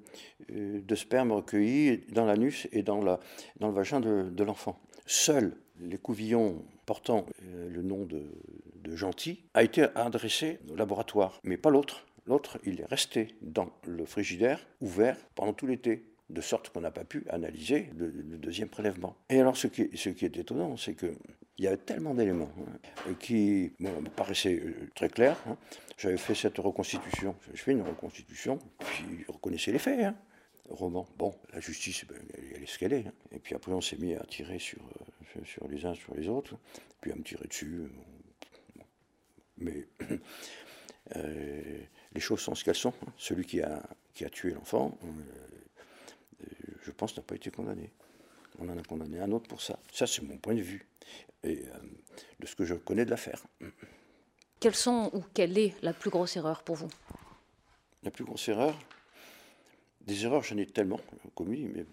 euh, 0.52 0.80
de 0.80 0.94
sperme 0.94 1.32
recueillis 1.32 2.02
dans 2.12 2.26
l'anus 2.26 2.68
et 2.72 2.82
dans, 2.82 3.00
la, 3.00 3.20
dans 3.58 3.68
le 3.68 3.74
vagin 3.74 4.00
de, 4.00 4.44
l'enfant. 4.44 4.78
Seul 5.06 5.56
l'écouvillon 5.80 6.62
portant 6.84 7.24
le 7.70 7.80
nom 7.80 8.04
de 8.04 8.96
Gentil 8.96 9.44
a 9.54 9.62
été 9.62 9.86
adressé 9.94 10.58
au 10.70 10.76
laboratoire, 10.76 11.40
mais 11.42 11.56
pas 11.56 11.70
l'autre. 11.70 12.04
L'autre, 12.26 12.58
il 12.64 12.80
est 12.80 12.86
resté 12.86 13.34
dans 13.40 13.70
le 13.86 14.04
frigidaire, 14.04 14.60
ouvert 14.80 15.16
pendant 15.34 15.52
tout 15.52 15.66
l'été, 15.66 16.09
de 16.30 16.40
sorte 16.40 16.70
qu'on 16.70 16.80
n'a 16.80 16.90
pas 16.90 17.04
pu 17.04 17.24
analyser 17.28 17.90
le, 17.96 18.10
deuxième 18.38 18.68
prélèvement. 18.68 19.16
Et 19.28 19.40
alors, 19.40 19.56
ce 19.56 19.66
qui, 19.66 19.82
est 19.82 20.36
étonnant, 20.36 20.76
c'est 20.76 20.94
qu'il 20.94 21.14
y 21.58 21.66
a 21.66 21.76
tellement 21.76 22.14
d'éléments 22.14 22.50
hein, 22.58 23.14
qui 23.18 23.72
me 23.80 24.08
paraissaient 24.08 24.60
euh, 24.60 24.88
très 24.94 25.08
clairs. 25.08 25.38
Hein. 25.48 25.56
J'avais 25.98 26.16
fait 26.16 26.34
cette 26.34 26.58
reconstitution, 26.58 27.34
je 27.52 27.60
fais 27.60 27.72
une 27.72 27.82
reconstitution, 27.82 28.58
puis 28.78 29.24
reconnaissez 29.28 29.72
les 29.72 29.78
faits. 29.78 30.00
Hein. 30.00 30.14
Roman. 30.70 31.06
Bon, 31.18 31.34
la 31.52 31.60
justice, 31.60 32.04
ben, 32.06 32.16
elle, 32.54 32.62
est 32.62 32.66
ce 32.66 32.78
qu'elle 32.78 32.92
est. 32.92 33.04
Et 33.32 33.38
puis 33.40 33.54
après, 33.54 33.72
on 33.72 33.80
s'est 33.80 33.96
mis 33.96 34.14
à 34.14 34.24
tirer 34.24 34.58
sur, 34.58 34.78
euh, 34.78 35.44
sur 35.44 35.66
les 35.68 35.84
uns 35.84 35.94
sur 35.94 36.14
les 36.14 36.28
autres, 36.28 36.56
puis 37.00 37.12
à 37.12 37.16
me 37.16 37.22
tirer 37.22 37.46
dessus. 37.46 37.90
Mais 39.58 39.88
euh, 41.16 41.80
les 42.12 42.20
choses 42.20 42.40
sont 42.40 42.54
ce 42.54 42.64
qu'elles 42.64 42.76
sont. 42.76 42.94
Celui 43.16 43.44
qui 43.44 43.60
a, 43.60 43.82
qui 44.14 44.24
a 44.24 44.30
tué 44.30 44.52
l'enfant, 44.52 44.96
je 46.82 46.90
pense, 46.90 47.16
n'a 47.16 47.22
pas 47.22 47.34
été 47.34 47.50
condamné. 47.50 47.90
On 48.58 48.68
en 48.68 48.76
a 48.76 48.82
condamné 48.82 49.20
un 49.20 49.30
autre 49.32 49.48
pour 49.48 49.62
ça. 49.62 49.78
Ça, 49.92 50.06
c'est 50.06 50.22
mon 50.22 50.36
point 50.36 50.54
de 50.54 50.62
vue 50.62 50.86
et 51.44 51.64
de 52.38 52.46
ce 52.46 52.54
que 52.54 52.64
je 52.64 52.74
connais 52.74 53.04
de 53.04 53.10
l'affaire. 53.10 53.42
Quelles 54.58 54.74
sont 54.74 55.10
ou 55.14 55.22
quelle 55.32 55.56
est 55.56 55.74
la 55.82 55.92
plus 55.92 56.10
grosse 56.10 56.36
erreur 56.36 56.62
pour 56.62 56.76
vous? 56.76 56.90
La 58.02 58.10
plus 58.10 58.24
grosse 58.24 58.48
erreur? 58.48 58.78
Des 60.02 60.24
erreurs, 60.24 60.42
j'en 60.42 60.56
ai 60.56 60.66
tellement 60.66 61.00
commis, 61.34 61.64
mais 61.64 61.86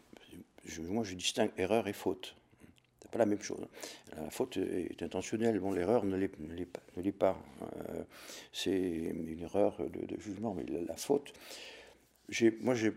moi, 0.80 1.04
je 1.04 1.14
distingue 1.14 1.52
erreur 1.58 1.88
et 1.88 1.94
faute 1.94 2.36
pas 3.08 3.20
la 3.20 3.26
même 3.26 3.42
chose. 3.42 3.66
La 4.16 4.30
faute 4.30 4.58
est 4.58 5.02
intentionnelle, 5.02 5.60
bon, 5.60 5.72
l'erreur 5.72 6.06
ne 6.06 6.18
l'est 6.18 7.12
pas. 7.12 7.38
Euh, 7.62 8.04
c'est 8.52 8.72
une 8.72 9.42
erreur 9.42 9.78
de, 9.80 10.20
jugement, 10.20 10.54
mais 10.54 10.66
la, 10.88 10.96
faute, 10.96 11.34
moi 12.62 12.76
j'ai 12.76 12.94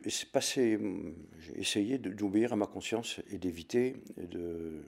essayé 1.57 1.99
d'obéir 1.99 2.53
à 2.53 2.57
ma 2.57 2.66
conscience 2.66 3.21
et 3.31 3.38
d'éviter 3.38 3.97
euh, 4.35 4.83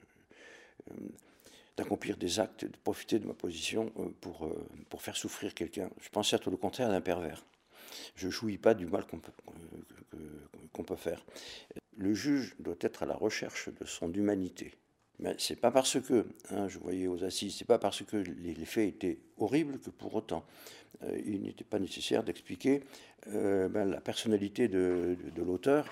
d'accomplir 1.76 2.16
des 2.16 2.40
actes, 2.40 2.64
de 2.64 2.76
profiter 2.76 3.18
de 3.18 3.26
ma 3.26 3.34
position 3.34 3.92
euh, 3.98 4.08
pour, 4.20 4.52
pour 4.88 5.02
faire 5.02 5.16
souffrir 5.16 5.54
quelqu'un. 5.54 5.90
Je 6.00 6.08
pense 6.08 6.32
être 6.32 6.50
le 6.50 6.56
contraire 6.56 6.88
d'un 6.88 7.00
pervers. 7.00 7.44
Je 8.16 8.26
ne 8.26 8.32
jouis 8.32 8.58
pas 8.58 8.74
du 8.74 8.86
mal 8.86 9.06
qu'on 9.06 9.18
peut, 9.18 9.32
qu'on 10.72 10.82
peut 10.84 10.96
faire. 10.96 11.24
Le 11.96 12.14
juge 12.14 12.56
doit 12.58 12.76
être 12.80 13.02
à 13.02 13.06
la 13.06 13.14
recherche 13.14 13.68
de 13.68 13.84
son 13.84 14.12
humanité. 14.12 14.74
Mais 15.22 15.36
c'est 15.38 15.56
pas 15.56 15.70
parce 15.70 16.00
que, 16.00 16.26
hein, 16.50 16.66
je 16.68 16.78
voyais 16.78 17.06
aux 17.06 17.22
assises, 17.22 17.54
c'est 17.56 17.64
pas 17.64 17.78
parce 17.78 18.02
que 18.02 18.16
les, 18.16 18.64
faits 18.64 18.88
étaient 18.88 19.18
horribles 19.38 19.78
que 19.78 19.90
pour 19.90 20.14
autant 20.14 20.44
euh, 21.04 21.16
il 21.24 21.42
n'était 21.42 21.64
pas 21.64 21.78
nécessaire 21.78 22.24
d'expliquer 22.24 22.82
euh, 23.28 23.68
ben, 23.68 23.88
la 23.88 24.00
personnalité 24.00 24.66
de, 24.66 25.16
l'auteur. 25.36 25.86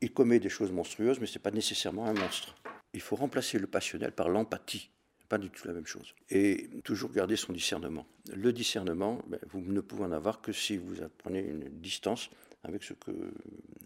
Il, 0.00 0.12
commet 0.12 0.40
des 0.40 0.48
choses 0.48 0.72
monstrueuses, 0.72 1.20
mais 1.20 1.26
c'est 1.26 1.38
pas 1.38 1.50
nécessairement 1.50 2.06
un 2.06 2.14
monstre. 2.14 2.56
Il 2.94 3.02
faut 3.02 3.14
remplacer 3.14 3.58
le 3.58 3.66
passionnel 3.66 4.12
par 4.12 4.30
l'empathie. 4.30 4.90
Pas 5.28 5.38
du 5.38 5.50
tout 5.50 5.68
la 5.68 5.74
même 5.74 5.86
chose. 5.86 6.14
Et 6.30 6.68
toujours 6.82 7.12
garder 7.12 7.36
son 7.36 7.52
discernement. 7.52 8.06
Le 8.34 8.52
discernement, 8.54 9.20
ben, 9.28 9.38
vous 9.50 9.60
ne 9.60 9.80
pouvez 9.82 10.04
en 10.04 10.12
avoir 10.12 10.40
que 10.40 10.52
si 10.52 10.78
vous 10.78 10.94
prenez 11.18 11.40
une 11.40 11.68
distance 11.68 12.30
avec 12.64 12.82
ce 12.82 12.94
que 12.94 13.10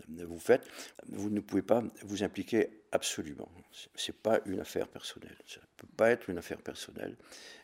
vous 0.08 0.38
faites. 0.38 0.66
Vous 1.08 1.30
ne 1.30 1.40
pouvez 1.40 1.62
pas 1.62 1.82
vous 2.02 2.22
impliquer 2.22 2.70
absolument. 2.92 3.48
Ce 3.72 4.10
n'est 4.10 4.18
pas 4.22 4.40
une 4.46 4.60
affaire 4.60 4.88
personnelle. 4.88 5.36
Ça 5.46 5.60
ne 5.60 5.66
peut 5.76 5.92
pas 5.96 6.10
être 6.10 6.30
une 6.30 6.38
affaire 6.38 6.60
personnelle. 6.60 7.16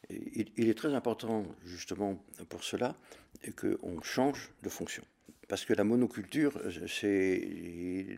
il, 0.09 0.69
est 0.69 0.79
très 0.79 0.95
important, 0.95 1.45
justement, 1.65 2.23
pour 2.49 2.65
cela, 2.65 2.95
qu'on 3.57 4.03
change 4.03 4.51
de 4.63 4.69
fonction. 4.69 5.03
Parce 5.49 5.65
que 5.65 5.75
la 5.75 5.85
monoculture, 5.85 6.61
c'est 6.87 8.17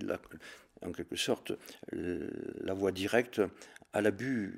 en 0.84 0.92
quelque 0.92 1.16
sorte 1.16 1.52
la 1.92 2.74
voie 2.74 2.92
directe 2.92 3.40
à 3.92 4.00
l'abus 4.00 4.54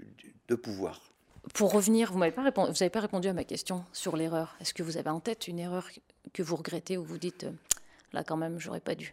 de 0.49 0.55
pouvoir. 0.55 1.15
Pour 1.53 1.73
revenir, 1.73 2.11
vous 2.13 2.19
n'avez 2.19 2.33
pas, 2.33 2.43
répondu, 3.01 3.29
à 3.29 3.33
ma 3.33 3.45
question 3.45 3.85
sur 3.93 4.17
l'erreur. 4.17 4.57
Est-ce 4.61 4.73
que 4.73 4.83
vous 4.83 4.97
avez 4.97 5.11
en 5.11 5.21
tête 5.21 5.47
une 5.47 5.59
erreur 5.59 5.89
que 6.33 6.43
vous 6.43 6.57
regrettez 6.57 6.97
ou 6.97 7.05
vous 7.05 7.19
dites 7.19 7.47
Là, 8.15 8.23
quand 8.23 8.37
même, 8.37 8.61
j'aurais 8.61 8.81
pas 8.81 8.95
dû. 8.95 9.13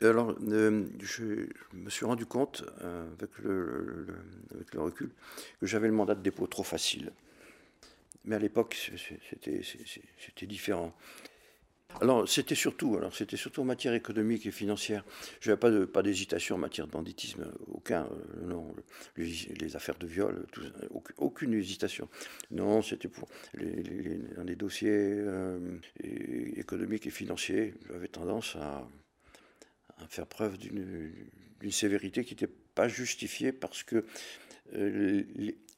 Alors, 0.00 0.36
euh, 0.46 0.86
je 1.00 1.24
me 1.72 1.90
suis 1.90 2.06
rendu 2.06 2.26
compte, 2.26 2.64
euh, 2.82 3.12
avec, 3.14 3.36
le, 3.38 4.06
recul, 4.76 5.10
que 5.60 5.66
j'avais 5.66 5.88
le 5.88 5.94
mandat 5.94 6.14
de 6.14 6.22
dépôt 6.22 6.46
trop 6.46 6.62
facile. 6.62 7.12
Mais 8.24 8.36
à 8.36 8.38
l'époque, 8.38 8.92
c'était 9.36 10.46
différent. 10.46 10.94
Alors, 12.00 12.28
c'était 12.28 12.54
surtout, 12.54 12.96
alors 12.96 13.14
c'était 13.14 13.36
surtout 13.36 13.62
en 13.62 13.64
matière 13.64 13.92
économique 13.92 14.46
et 14.46 14.52
financière. 14.52 15.04
Je 15.40 15.50
n'avais 15.50 15.86
pas 15.86 16.02
d'hésitation 16.02 16.54
en 16.54 16.58
matière 16.58 16.86
de 16.86 16.92
banditisme, 16.92 17.50
aucun, 17.66 18.04
euh, 18.04 18.46
non, 18.46 18.72
les, 19.16 19.74
affaires 19.74 19.98
de 19.98 20.06
viol, 20.06 20.46
aucune, 21.16 21.54
hésitation. 21.54 22.08
Non, 22.52 22.82
c'était 22.82 23.08
pour 23.08 23.28
les 23.54 24.56
dossiers 24.56 24.90
euh, 24.92 25.78
économiques 26.56 27.06
et 27.06 27.10
financiers, 27.10 27.74
j'avais 27.90 28.08
tendance 28.08 28.56
à, 28.56 28.86
faire 30.08 30.26
preuve 30.26 30.56
d'une, 30.58 31.12
sévérité 31.70 32.24
qui 32.24 32.34
n'était 32.34 32.52
pas 32.74 32.86
justifiée 32.86 33.50
parce 33.50 33.82
que 33.82 34.04
euh, 34.74 35.24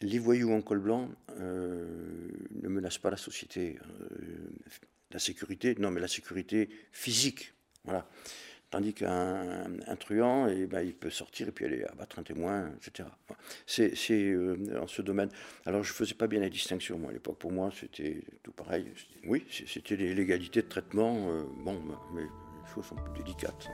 les, 0.03 0.19
voyous 0.19 0.53
en 0.53 0.61
col 0.61 0.81
blanc 0.81 1.09
ne 1.39 2.69
menacent 2.69 2.99
pas 2.99 3.11
la 3.11 3.17
société 3.17 3.79
la 5.11 5.19
sécurité, 5.19 5.75
non, 5.79 5.91
mais 5.91 6.01
la 6.01 6.09
sécurité 6.09 6.69
physique. 6.93 7.53
Voilà. 7.85 8.07
Tandis 8.71 8.95
qu'un 8.95 9.97
truand, 9.99 10.47
eh 10.47 10.67
ben, 10.67 10.83
il 10.83 10.95
peut 10.95 11.11
sortir 11.11 11.49
et 11.49 11.51
puis 11.51 11.65
aller 11.65 11.83
abattre 11.85 12.21
un 12.21 12.23
témoin, 12.23 12.71
etc. 12.77 13.09
C'est 13.67 13.93
euh, 14.13 14.81
en 14.81 14.87
ce 14.87 15.03
domaine. 15.03 15.29
Alors, 15.67 15.83
je 15.83 15.91
ne 15.91 15.97
faisais 15.97 16.15
pas 16.15 16.29
bien 16.29 16.39
la 16.39 16.49
distinction, 16.49 16.97
moi, 16.97 17.11
à 17.11 17.13
l'époque. 17.13 17.39
Pour 17.39 17.51
moi, 17.51 17.73
c'était 17.79 18.23
tout 18.45 18.53
pareil. 18.53 18.87
Oui, 19.27 19.45
c'était 19.67 19.97
l'égalité 19.97 20.63
de 20.63 20.69
traitement. 20.69 21.31
Euh, 21.31 21.43
bon, 21.65 21.83
mais 22.15 22.23
les 22.23 22.73
choses 22.73 22.87
sont 22.87 22.95
plus 22.95 23.25
délicates. 23.25 23.69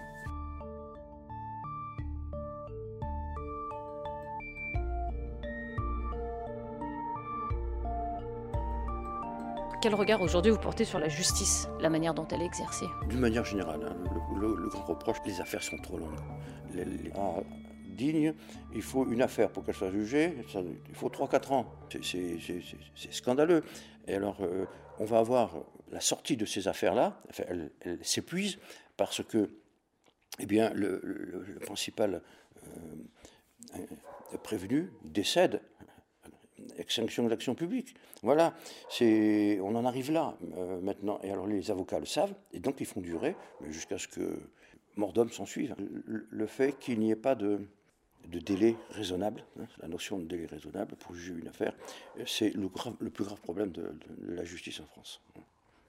Quel 9.87 9.95
regard 9.95 10.21
aujourd'hui 10.21 10.51
vous 10.51 10.59
portez 10.59 10.85
sur 10.85 10.99
la 10.99 11.09
justice, 11.09 11.69
la 11.79 11.89
manière 11.89 12.13
dont 12.13 12.27
elle 12.33 12.43
est 12.43 12.47
exercée? 12.47 12.87
D'une 13.09 13.21
manière 13.21 13.45
générale, 13.45 13.81
hein, 13.85 13.97
le, 14.37 14.69
grand 14.69 14.83
reproche, 14.83 15.19
les 15.25 15.41
affaires 15.41 15.63
sont 15.63 15.77
trop 15.77 15.97
longues. 15.97 16.19
Les, 16.75 17.13
ah, 17.15 17.37
digne, 17.91 18.35
il 18.75 18.83
faut 18.83 19.07
une 19.07 19.23
affaire 19.23 19.49
pour 19.49 19.65
qu'elle 19.65 19.77
soit 19.77 19.93
jugée, 19.93 20.39
il 20.89 20.95
faut 20.97 21.09
3-4 21.09 21.53
ans. 21.53 21.73
C'est 22.03 23.13
scandaleux. 23.13 23.63
Et 24.09 24.17
alors, 24.17 24.39
euh, 24.41 24.65
on 24.99 25.05
va 25.05 25.21
avoir 25.21 25.53
la 25.93 26.01
sortie 26.01 26.37
de 26.37 26.47
ces 26.47 26.67
affaires-là, 26.67 27.23
elle, 27.47 27.71
s'épuise 28.03 28.59
parce 28.97 29.23
que, 29.23 29.51
eh 30.41 30.47
bien, 30.47 30.73
le, 30.75 31.61
principal 31.65 32.23
euh, 33.77 33.87
prévenu 34.43 34.91
décède 35.05 35.61
extinction 36.79 37.25
de 37.25 37.29
l'action 37.29 37.55
publique. 37.55 37.95
Voilà, 38.23 38.55
c'est, 38.89 39.59
on 39.61 39.75
en 39.75 39.85
arrive 39.85 40.13
là 40.13 40.37
euh, 40.57 40.81
maintenant. 40.81 41.19
Et 41.23 41.31
alors 41.31 41.47
les 41.47 41.71
avocats 41.71 41.99
le 41.99 42.07
savent, 42.07 42.35
et 42.53 42.61
donc 42.61 42.81
ils 42.81 42.87
font 42.87 43.01
durer, 43.01 43.37
jusqu'à 43.69 43.99
ce 43.99 44.09
que 44.09 44.41
mort 44.97 45.13
d'homme 45.13 45.31
s'en 45.31 45.47
suive. 45.47 45.75
Le, 46.07 46.47
fait 46.47 46.79
qu'il 46.79 46.99
n'y 47.01 47.11
ait 47.11 47.17
pas 47.17 47.35
de, 47.35 47.61
délai 48.27 48.77
raisonnable, 48.91 49.45
hein, 49.61 49.67
la 49.81 49.89
notion 49.89 50.19
de 50.19 50.25
délai 50.25 50.47
raisonnable 50.47 50.97
pour 50.97 51.15
juger 51.15 51.39
une 51.39 51.49
affaire, 51.49 51.75
c'est 52.27 52.51
le, 52.51 52.69
plus 52.69 53.25
grave 53.25 53.41
problème 53.41 53.71
de, 53.71 53.93
la 54.27 54.45
justice 54.45 54.81
en 54.81 54.87
France. 54.87 55.21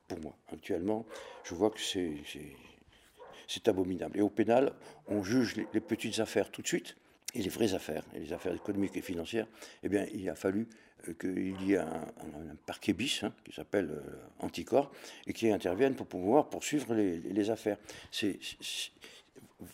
Pour 0.07 0.19
moi, 0.19 0.35
actuellement, 0.51 1.05
je 1.43 1.55
vois 1.55 1.69
que 1.69 1.79
c'est, 1.79 2.13
abominable. 3.67 4.17
Et 4.17 4.21
au 4.21 4.29
pénal, 4.29 4.73
on 5.07 5.23
juge 5.23 5.55
les 5.73 5.81
petites 5.81 6.19
affaires 6.19 6.51
tout 6.51 6.61
de 6.61 6.67
suite, 6.67 6.95
et 7.33 7.41
les 7.41 7.49
vraies 7.49 7.73
affaires, 7.73 8.03
et 8.15 8.19
les 8.19 8.33
affaires 8.33 8.53
économiques 8.53 8.95
et 8.97 9.01
financières, 9.01 9.47
eh 9.83 9.89
bien, 9.89 10.05
il 10.13 10.29
a 10.29 10.35
fallu 10.35 10.67
qu'il 11.19 11.69
y 11.69 11.75
a 11.75 11.85
un, 11.85 12.55
parquet 12.65 12.93
bis 12.93 13.23
hein, 13.23 13.33
qui 13.43 13.53
s'appelle 13.53 14.01
Anticorps 14.39 14.91
et 15.25 15.33
qui 15.33 15.49
interviennent 15.51 15.95
pour 15.95 16.07
pouvoir 16.07 16.49
poursuivre 16.49 16.93
les, 16.95 17.49
affaires. 17.49 17.77
C'est, 18.11 18.39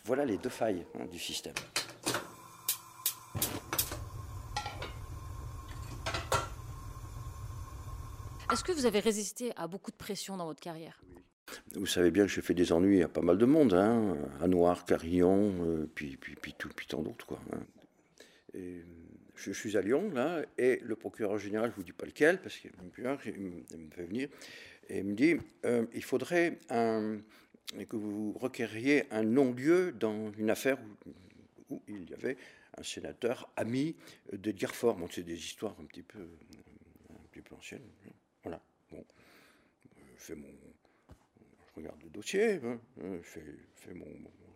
voilà 0.04 0.24
les 0.24 0.36
deux 0.36 0.50
failles 0.50 0.84
hein, 0.98 1.06
du 1.06 1.18
système. 1.18 1.54
Est-ce 8.52 8.62
que 8.62 8.72
vous 8.72 8.86
avez 8.86 9.00
résisté 9.00 9.52
à 9.56 9.66
beaucoup 9.66 9.90
de 9.90 9.96
pression 9.96 10.36
dans 10.36 10.46
votre 10.46 10.60
carrière? 10.60 11.02
Vous 11.74 11.86
savez 11.86 12.10
bien 12.10 12.24
que 12.24 12.32
j'ai 12.32 12.42
fait 12.42 12.54
des 12.54 12.72
ennuis 12.72 13.02
à 13.02 13.08
pas 13.08 13.20
mal 13.20 13.38
de 13.38 13.44
monde, 13.44 13.74
hein, 13.74 14.16
à 14.40 14.48
Noir, 14.48 14.84
Carillon, 14.84 15.52
euh, 15.66 15.90
puis, 15.94 16.16
puis, 16.16 16.34
puis, 16.36 16.54
tout, 16.56 16.70
puis 16.74 16.86
tant 16.86 17.02
d'autres. 17.02 17.26
Quoi, 17.26 17.40
hein. 17.52 17.60
je 19.34 19.52
suis 19.52 19.76
à 19.76 19.82
Lyon, 19.82 20.10
là, 20.12 20.42
et 20.56 20.80
le 20.82 20.96
procureur 20.96 21.38
général, 21.38 21.70
je 21.70 21.74
ne 21.74 21.76
vous 21.76 21.84
dis 21.84 21.92
pas 21.92 22.06
lequel, 22.06 22.40
parce 22.40 22.56
qu'il 22.56 22.70
me 22.70 23.16
fait 23.16 23.32
venir, 24.02 24.28
et 24.88 24.98
il 24.98 25.04
me 25.04 25.14
dit 25.14 25.36
euh, 25.64 25.86
il 25.94 26.04
faudrait 26.04 26.58
un, 26.70 27.18
que 27.88 27.96
vous 27.96 28.32
requériez 28.32 29.04
un 29.10 29.22
non-lieu 29.22 29.92
dans 29.92 30.32
une 30.32 30.50
affaire 30.50 30.78
où, 31.70 31.82
il 31.88 32.08
y 32.08 32.14
avait 32.14 32.36
un 32.76 32.82
sénateur 32.82 33.50
ami 33.56 33.96
de 34.32 34.50
Dirfort. 34.50 34.96
Bon, 34.96 35.08
c'est 35.10 35.22
des 35.22 35.36
histoires 35.36 35.76
un 35.80 35.84
petit 35.84 36.02
peu, 36.02 36.20
un 36.20 37.28
petit 37.30 37.40
peu 37.40 37.54
anciennes. 37.54 37.88
Voilà. 38.42 38.60
Bon, 38.90 39.04
je 40.16 40.22
fais 40.22 40.34
mon, 40.34 40.48
regarde 41.76 42.02
le 42.02 42.10
dossier, 42.10 42.60
hein, 42.64 42.80
hein, 43.02 43.18
je 43.22 43.40
fais, 43.74 43.94
mon, 43.94 44.06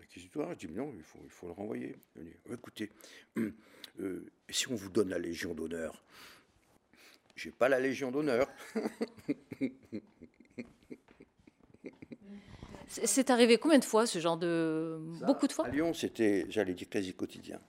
réquisitoire, 0.01 0.53
je 0.53 0.67
dis 0.67 0.73
non, 0.73 0.93
il 0.97 1.03
faut, 1.03 1.21
il 1.25 1.31
faut 1.31 1.47
le 1.47 1.53
renvoyer. 1.53 1.97
Dit, 2.17 2.33
écoutez, 2.51 2.91
euh, 4.01 4.27
si 4.49 4.69
on 4.71 4.75
vous 4.75 4.91
donne 4.91 5.09
la 5.09 5.19
Légion 5.19 5.55
d'honneur, 5.55 6.03
j'ai 7.37 7.51
pas 7.51 7.69
la 7.69 7.81
Légion 7.81 8.11
d'honneur. 8.11 8.49
C'est 12.89 13.29
arrivé 13.29 13.59
combien 13.59 13.79
de 13.79 13.85
fois 13.85 14.07
ce 14.07 14.19
genre 14.19 14.39
de 14.39 14.99
beaucoup 15.27 15.47
de 15.47 15.53
fois? 15.53 15.67
À 15.67 15.69
Lyon, 15.69 15.93
c'était, 15.93 16.47
j'allais 16.49 16.73
dire 16.73 16.89
quasi 16.89 17.13
quotidien. 17.13 17.61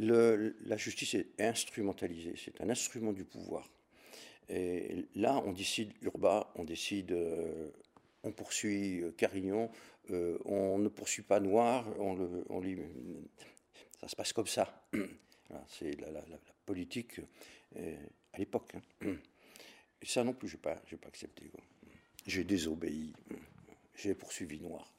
Le, 0.00 0.56
la 0.64 0.76
justice 0.76 1.14
est 1.14 1.28
instrumentalisée, 1.38 2.34
c'est 2.36 2.60
un 2.60 2.70
instrument 2.70 3.12
du 3.12 3.24
pouvoir. 3.24 3.70
Et 4.48 5.06
là, 5.14 5.42
on 5.46 5.52
décide 5.52 5.92
Urba, 6.02 6.50
on 6.56 6.64
décide, 6.64 7.12
euh, 7.12 7.70
on 8.24 8.32
poursuit 8.32 9.02
euh, 9.02 9.12
Carignon, 9.12 9.70
euh, 10.10 10.38
on 10.44 10.78
ne 10.78 10.88
poursuit 10.88 11.22
pas 11.22 11.40
Noir, 11.40 11.86
on, 11.98 12.14
le, 12.60 12.78
ça 14.00 14.08
se 14.08 14.16
passe 14.16 14.32
comme 14.32 14.46
ça. 14.46 14.86
c'est 15.68 15.98
la, 16.00 16.22
politique 16.66 17.20
à 17.76 18.38
l'époque. 18.38 18.72
Hein. 19.04 19.16
Ça 20.02 20.22
non 20.22 20.34
plus, 20.34 20.48
je 20.48 20.56
n'ai 20.56 20.60
pas, 20.60 20.82
accepté. 21.06 21.50
J'ai 22.26 22.44
désobéi, 22.44 23.14
j'ai 23.94 24.14
poursuivi 24.14 24.60
Noir. 24.60 24.92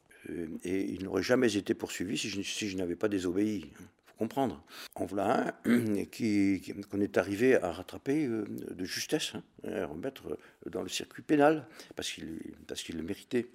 Et 0.64 0.80
il 0.80 1.04
n'aurait 1.04 1.22
jamais 1.22 1.56
été 1.56 1.74
poursuivi 1.74 2.18
si 2.18 2.42
si 2.42 2.68
je 2.68 2.76
n'avais 2.76 2.96
pas 2.96 3.06
désobéi. 3.06 3.70
Comprendre. 4.16 4.64
En 4.94 5.04
voilà 5.04 5.60
un 5.64 6.04
qui, 6.10 6.62
qu'on 6.90 7.00
est 7.00 7.18
arrivé 7.18 7.56
à 7.56 7.72
rattraper 7.72 8.26
euh, 8.26 8.44
de 8.46 8.84
justesse, 8.84 9.34
hein, 9.34 9.42
à 9.64 9.86
remettre 9.86 10.38
dans 10.64 10.82
le 10.82 10.88
circuit 10.88 11.22
pénal, 11.22 11.68
parce 11.94 12.10
qu'il, 12.10 12.40
parce 12.66 12.82
qu'il 12.82 12.96
le 12.96 13.02
méritait. 13.02 13.46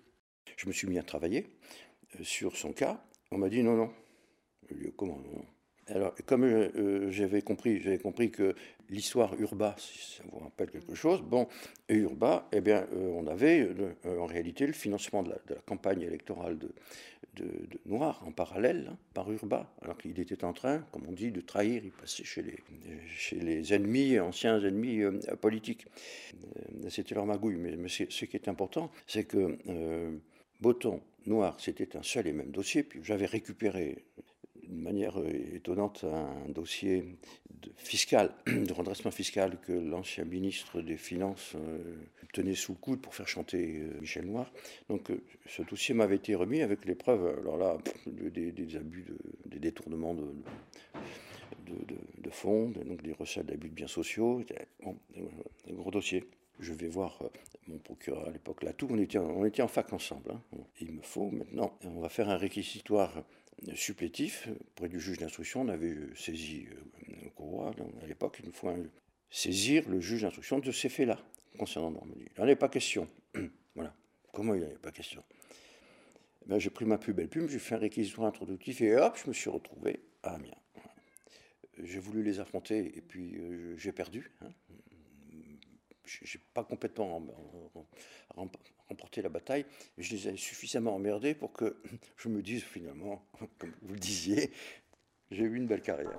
Je 0.58 0.68
me 0.68 0.74
suis 0.74 0.88
mis 0.88 1.00
à 1.00 1.04
travailler 1.04 1.48
euh, 2.20 2.24
sur 2.24 2.58
son 2.58 2.74
cas. 2.74 3.04
On 3.32 3.38
m'a 3.38 3.50
dit 3.50 3.64
non, 3.64 3.76
non. 3.76 3.94
Comment 4.96 5.22
alors, 5.88 6.14
comme 6.26 6.44
euh, 6.44 6.70
euh, 6.76 7.12
j'avais 7.12 7.42
compris, 7.42 7.82
j'avais 7.82 7.98
compris 7.98 8.32
que 8.32 8.56
l'histoire 8.90 9.34
Urba, 9.40 9.76
si 9.78 10.18
ça 10.18 10.24
vous 10.32 10.40
rappelle 10.40 10.70
quelque 10.70 10.96
chose, 10.96 11.22
bon, 11.22 11.48
et 11.90 11.96
Urba, 11.96 12.48
eh 12.52 12.62
bien, 12.62 12.86
euh, 12.94 13.12
on 13.14 13.28
avait 13.28 13.70
en 14.06 14.26
réalité 14.26 14.68
le 14.68 14.74
financement 14.74 15.24
de 15.24 15.32
la, 15.32 15.56
campagne 15.66 16.02
électorale 16.02 16.58
de, 16.58 16.72
de, 17.36 17.48
Noir 17.86 18.24
en 18.26 18.32
parallèle 18.32 18.90
hein, 18.92 18.98
par 19.14 19.32
Urba, 19.32 19.74
alors 19.82 19.98
qu'il 19.98 20.20
était 20.20 20.44
en 20.44 20.54
train, 20.54 20.80
comme 20.92 21.04
on 21.08 21.12
dit, 21.12 21.32
de 21.32 21.42
trahir, 21.42 21.82
il 21.84 21.92
passait 21.92 22.24
chez 22.24 22.42
les, 22.42 22.58
chez 23.16 23.38
les 23.38 23.74
ennemis, 23.74 24.20
anciens 24.20 24.60
ennemis 24.60 25.02
politiques. 25.40 25.86
C'était 26.90 27.16
leur 27.16 27.26
magouille, 27.26 27.56
mais, 27.56 27.76
ce 27.88 28.26
qui 28.26 28.36
est 28.36 28.48
important, 28.48 28.92
c'est 29.08 29.26
que 29.26 29.58
Boton, 30.62 31.02
Noir, 31.26 31.60
c'était 31.60 31.96
un 31.98 32.04
seul 32.04 32.28
et 32.28 32.34
même 32.34 32.52
dossier, 32.52 32.84
puis 32.84 33.00
j'avais 33.04 33.26
récupéré 33.26 34.04
d'une 34.64 34.82
manière 34.82 35.20
euh, 35.20 35.56
étonnante 35.56 36.04
un 36.04 36.50
dossier 36.50 37.18
fiscal, 37.78 38.32
de 38.48 38.74
redressement 38.74 39.12
fiscal 39.12 39.58
que 39.62 39.74
l'ancien 39.74 40.26
ministre 40.26 40.82
des 40.82 40.98
Finances 40.98 41.54
euh, 41.56 41.80
tenait 42.34 42.56
sous 42.56 42.76
coude 42.76 43.02
pour 43.02 43.16
faire 43.16 43.28
chanter 43.28 43.80
euh, 43.80 44.00
Michel 44.00 44.26
Noir. 44.26 44.52
Donc 44.90 45.12
ce 45.48 45.62
dossier 45.64 45.94
m'avait 45.94 46.16
été 46.16 46.36
remis 46.36 46.62
avec 46.62 46.86
les 46.86 46.96
preuves, 46.96 47.40
alors 47.40 47.58
là, 47.58 47.78
des, 48.06 48.76
abus, 48.76 49.06
des 49.46 49.60
détournements 49.60 50.14
de, 50.14 50.34
de, 52.18 52.30
fonds, 52.30 52.70
donc 52.70 53.02
des 53.02 53.14
recettes 53.14 53.48
d'abus 53.48 53.70
de 53.70 53.74
biens 53.74 53.88
sociaux. 53.88 54.44
Bon, 54.84 54.98
un 55.70 55.74
gros 55.74 55.92
dossier. 55.92 56.24
Je 56.60 56.74
vais 56.74 56.88
voir 56.88 57.18
mon 57.68 57.78
procureur 57.80 58.28
à 58.28 58.32
l'époque, 58.32 58.64
là, 58.64 58.74
tout, 58.74 58.88
on 58.90 58.98
était, 58.98 59.18
on 59.18 59.46
était 59.46 59.62
en 59.62 59.68
fac 59.68 59.92
ensemble. 59.94 60.32
Hein. 60.32 60.60
Il 60.80 60.92
me 60.92 61.02
faut 61.02 61.30
maintenant, 61.32 61.78
on 61.84 62.00
va 62.00 62.10
faire 62.10 62.30
un 62.30 62.38
réquisitoire 62.38 63.24
supplétif 63.76 64.48
près 64.76 64.90
du 64.90 65.00
juge 65.00 65.18
d'instruction. 65.18 65.62
On 65.62 65.70
avait 65.70 65.96
saisi 66.16 66.68
euh, 66.72 67.30
courroie 67.36 67.72
à 68.02 68.08
l'époque. 68.08 68.38
Il 68.40 68.48
nous 68.48 68.54
faut 68.54 68.72
saisir 69.30 69.88
le 69.90 70.00
juge 70.00 70.24
d'instruction 70.24 70.60
de 70.60 70.72
ces 70.72 70.90
faits-là 70.90 71.20
concernant 71.58 71.92
Normandie. 71.92 72.26
Il 72.36 72.42
n'en 72.42 72.48
est 72.48 72.56
pas 72.56 72.70
question. 72.70 73.08
voilà. 73.76 73.94
Comment 74.34 74.56
il 74.56 74.62
n'en 74.62 74.70
est 74.70 74.82
pas 74.82 74.92
question? 74.92 75.24
Ben, 76.48 76.60
J'ai 76.60 76.70
pris 76.70 76.86
ma 76.86 76.98
plus 76.98 77.14
belle 77.14 77.30
plume, 77.30 77.48
j'ai 77.48 77.60
fait 77.60 77.76
un 77.76 77.80
réquisitoire 77.80 78.28
introductif 78.28 78.82
et 78.82 78.96
hop, 78.96 79.18
je 79.24 79.30
me 79.30 79.34
suis 79.34 79.50
retrouvé 79.50 80.00
à 80.24 80.36
Amiens. 80.36 80.56
J'ai 81.84 82.00
voulu 82.00 82.24
les 82.24 82.40
affronter 82.40 82.98
et 82.98 83.02
puis 83.02 83.36
euh, 83.36 83.78
j'ai 83.78 83.92
perdu. 83.92 84.32
Hein 84.42 84.50
je 86.24 86.38
n'ai 86.38 86.44
pas 86.54 86.64
complètement 86.64 87.22
remporté 88.88 89.22
la 89.22 89.30
bataille, 89.30 89.66
je 89.98 90.16
les 90.16 90.28
ai 90.30 90.38
suffisamment 90.38 90.96
emmerdés 90.96 91.34
pour 91.34 91.54
que 91.54 91.82
je 92.18 92.30
me 92.30 92.42
dise 92.42 92.64
finalement, 92.64 93.26
comme 93.58 93.74
vous 93.82 93.94
le 93.94 94.00
disiez, 94.00 94.52
j'ai 95.30 95.44
eu 95.44 95.56
une 95.56 95.68
belle 95.68 95.82
carrière. 95.82 96.18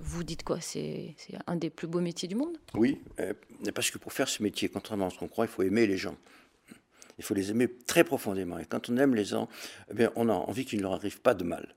Vous 0.00 0.22
dites 0.22 0.42
quoi? 0.44 0.60
C'est 0.60 1.14
un 1.46 1.56
des 1.56 1.70
plus 1.70 1.86
beaux 1.86 2.00
métiers 2.00 2.28
du 2.28 2.34
monde? 2.34 2.56
Oui, 2.74 3.00
euh, 3.20 3.34
parce 3.74 3.90
que 3.90 3.98
pour 3.98 4.12
faire 4.12 4.28
ce 4.28 4.42
métier, 4.42 4.68
contrairement 4.68 5.06
à 5.06 5.10
ce 5.10 5.18
qu'on 5.18 5.28
croit, 5.28 5.44
il 5.44 5.48
faut 5.48 5.62
aimer 5.62 5.86
les 5.86 5.96
gens. 5.96 6.16
Il 7.18 7.24
faut 7.24 7.34
les 7.34 7.50
aimer 7.50 7.68
très 7.86 8.04
profondément. 8.04 8.58
Et 8.58 8.64
quand 8.64 8.88
on 8.88 8.96
aime 8.96 9.14
les 9.14 9.24
gens, 9.24 9.48
eh 9.96 10.06
on 10.14 10.28
a 10.28 10.32
envie 10.32 10.64
qu'il 10.64 10.78
ne 10.78 10.84
leur 10.84 10.92
arrive 10.92 11.20
pas 11.20 11.34
de 11.34 11.44
mal. 11.44 11.74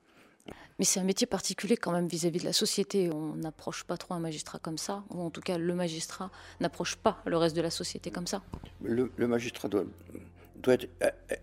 Mais 0.80 0.86
c'est 0.86 1.00
un 1.00 1.04
métier 1.04 1.28
particulier 1.28 1.78
quand 1.78 1.92
même 1.92 2.08
vis-à-vis 2.08 2.40
de 2.40 2.46
la 2.46 2.54
société. 2.54 3.12
On 3.12 3.36
n'approche 3.36 3.84
pas 3.84 3.98
trop 3.98 4.14
un 4.16 4.20
magistrat 4.20 4.60
comme 4.60 4.78
ça, 4.78 5.04
ou 5.10 5.22
en 5.22 5.30
tout 5.30 5.42
cas 5.42 5.58
le 5.58 5.76
magistrat 5.76 6.32
n'approche 6.60 6.96
pas 6.96 7.22
le 7.26 7.38
reste 7.38 7.56
de 7.56 7.62
la 7.62 7.70
société 7.70 8.10
comme 8.10 8.28
ça. 8.28 8.42
Le, 8.84 9.12
magistrat 9.28 9.68
doit, 9.68 9.84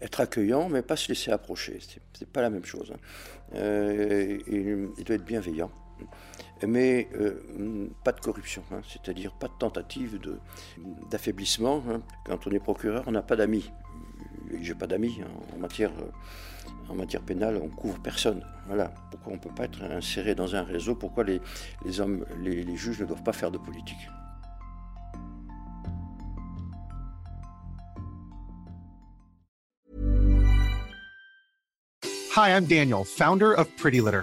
être, 0.01 0.21
accueillant, 0.21 0.69
mais 0.69 0.83
pas 0.83 0.97
se 0.97 1.09
laisser 1.09 1.31
approcher. 1.31 1.79
C'est 2.15 2.29
pas 2.29 2.43
la 2.43 2.51
même 2.51 2.65
chose. 2.65 2.93
Hein. 2.93 2.99
Euh, 3.55 4.39
il, 4.99 5.05
doit 5.05 5.17
être 5.17 5.25
bienveillant, 5.25 5.71
mais 6.67 7.09
euh, 7.15 7.89
pas 8.05 8.13
de 8.13 8.21
corruption, 8.21 8.63
hein. 8.73 8.81
c'est-à-dire 8.89 9.33
pas 9.33 9.49
de 9.49 9.55
tentative 9.59 10.19
d'affaiblissement. 11.11 11.83
Hein. 11.89 12.03
Quand 12.25 12.47
on 12.47 12.51
est 12.51 12.59
procureur, 12.59 13.05
on 13.07 13.13
n'a 13.13 13.23
pas 13.23 13.37
d'amis. 13.37 13.71
J'ai 14.61 14.75
pas 14.75 14.87
d'amis 14.87 15.21
en 15.55 15.59
matière. 15.59 15.91
Euh, 16.01 16.11
en 16.91 16.95
matière 16.95 17.23
pénale, 17.23 17.61
on 17.63 17.69
couvre 17.69 17.99
personne. 18.01 18.43
Voilà. 18.67 18.93
Pourquoi 19.11 19.33
on 19.33 19.37
ne 19.37 19.41
peut 19.41 19.55
pas 19.55 19.65
être 19.65 19.83
inséré 19.83 20.35
dans 20.35 20.55
un 20.55 20.63
réseau? 20.63 20.95
Pourquoi 20.95 21.25
les, 21.25 21.41
les 21.85 22.01
hommes, 22.01 22.25
les 22.41 22.77
juges 22.77 23.01
ne 23.01 23.07
doivent 23.07 23.23
pas 23.23 23.33
faire 23.33 23.51
de 23.51 23.59
politique? 23.59 24.09
Hi, 32.35 32.51
I'm 32.51 32.67
Daniel, 32.67 33.05
founder 33.05 33.53
of 33.53 33.67
Pretty 33.77 34.01
Litter. 34.01 34.23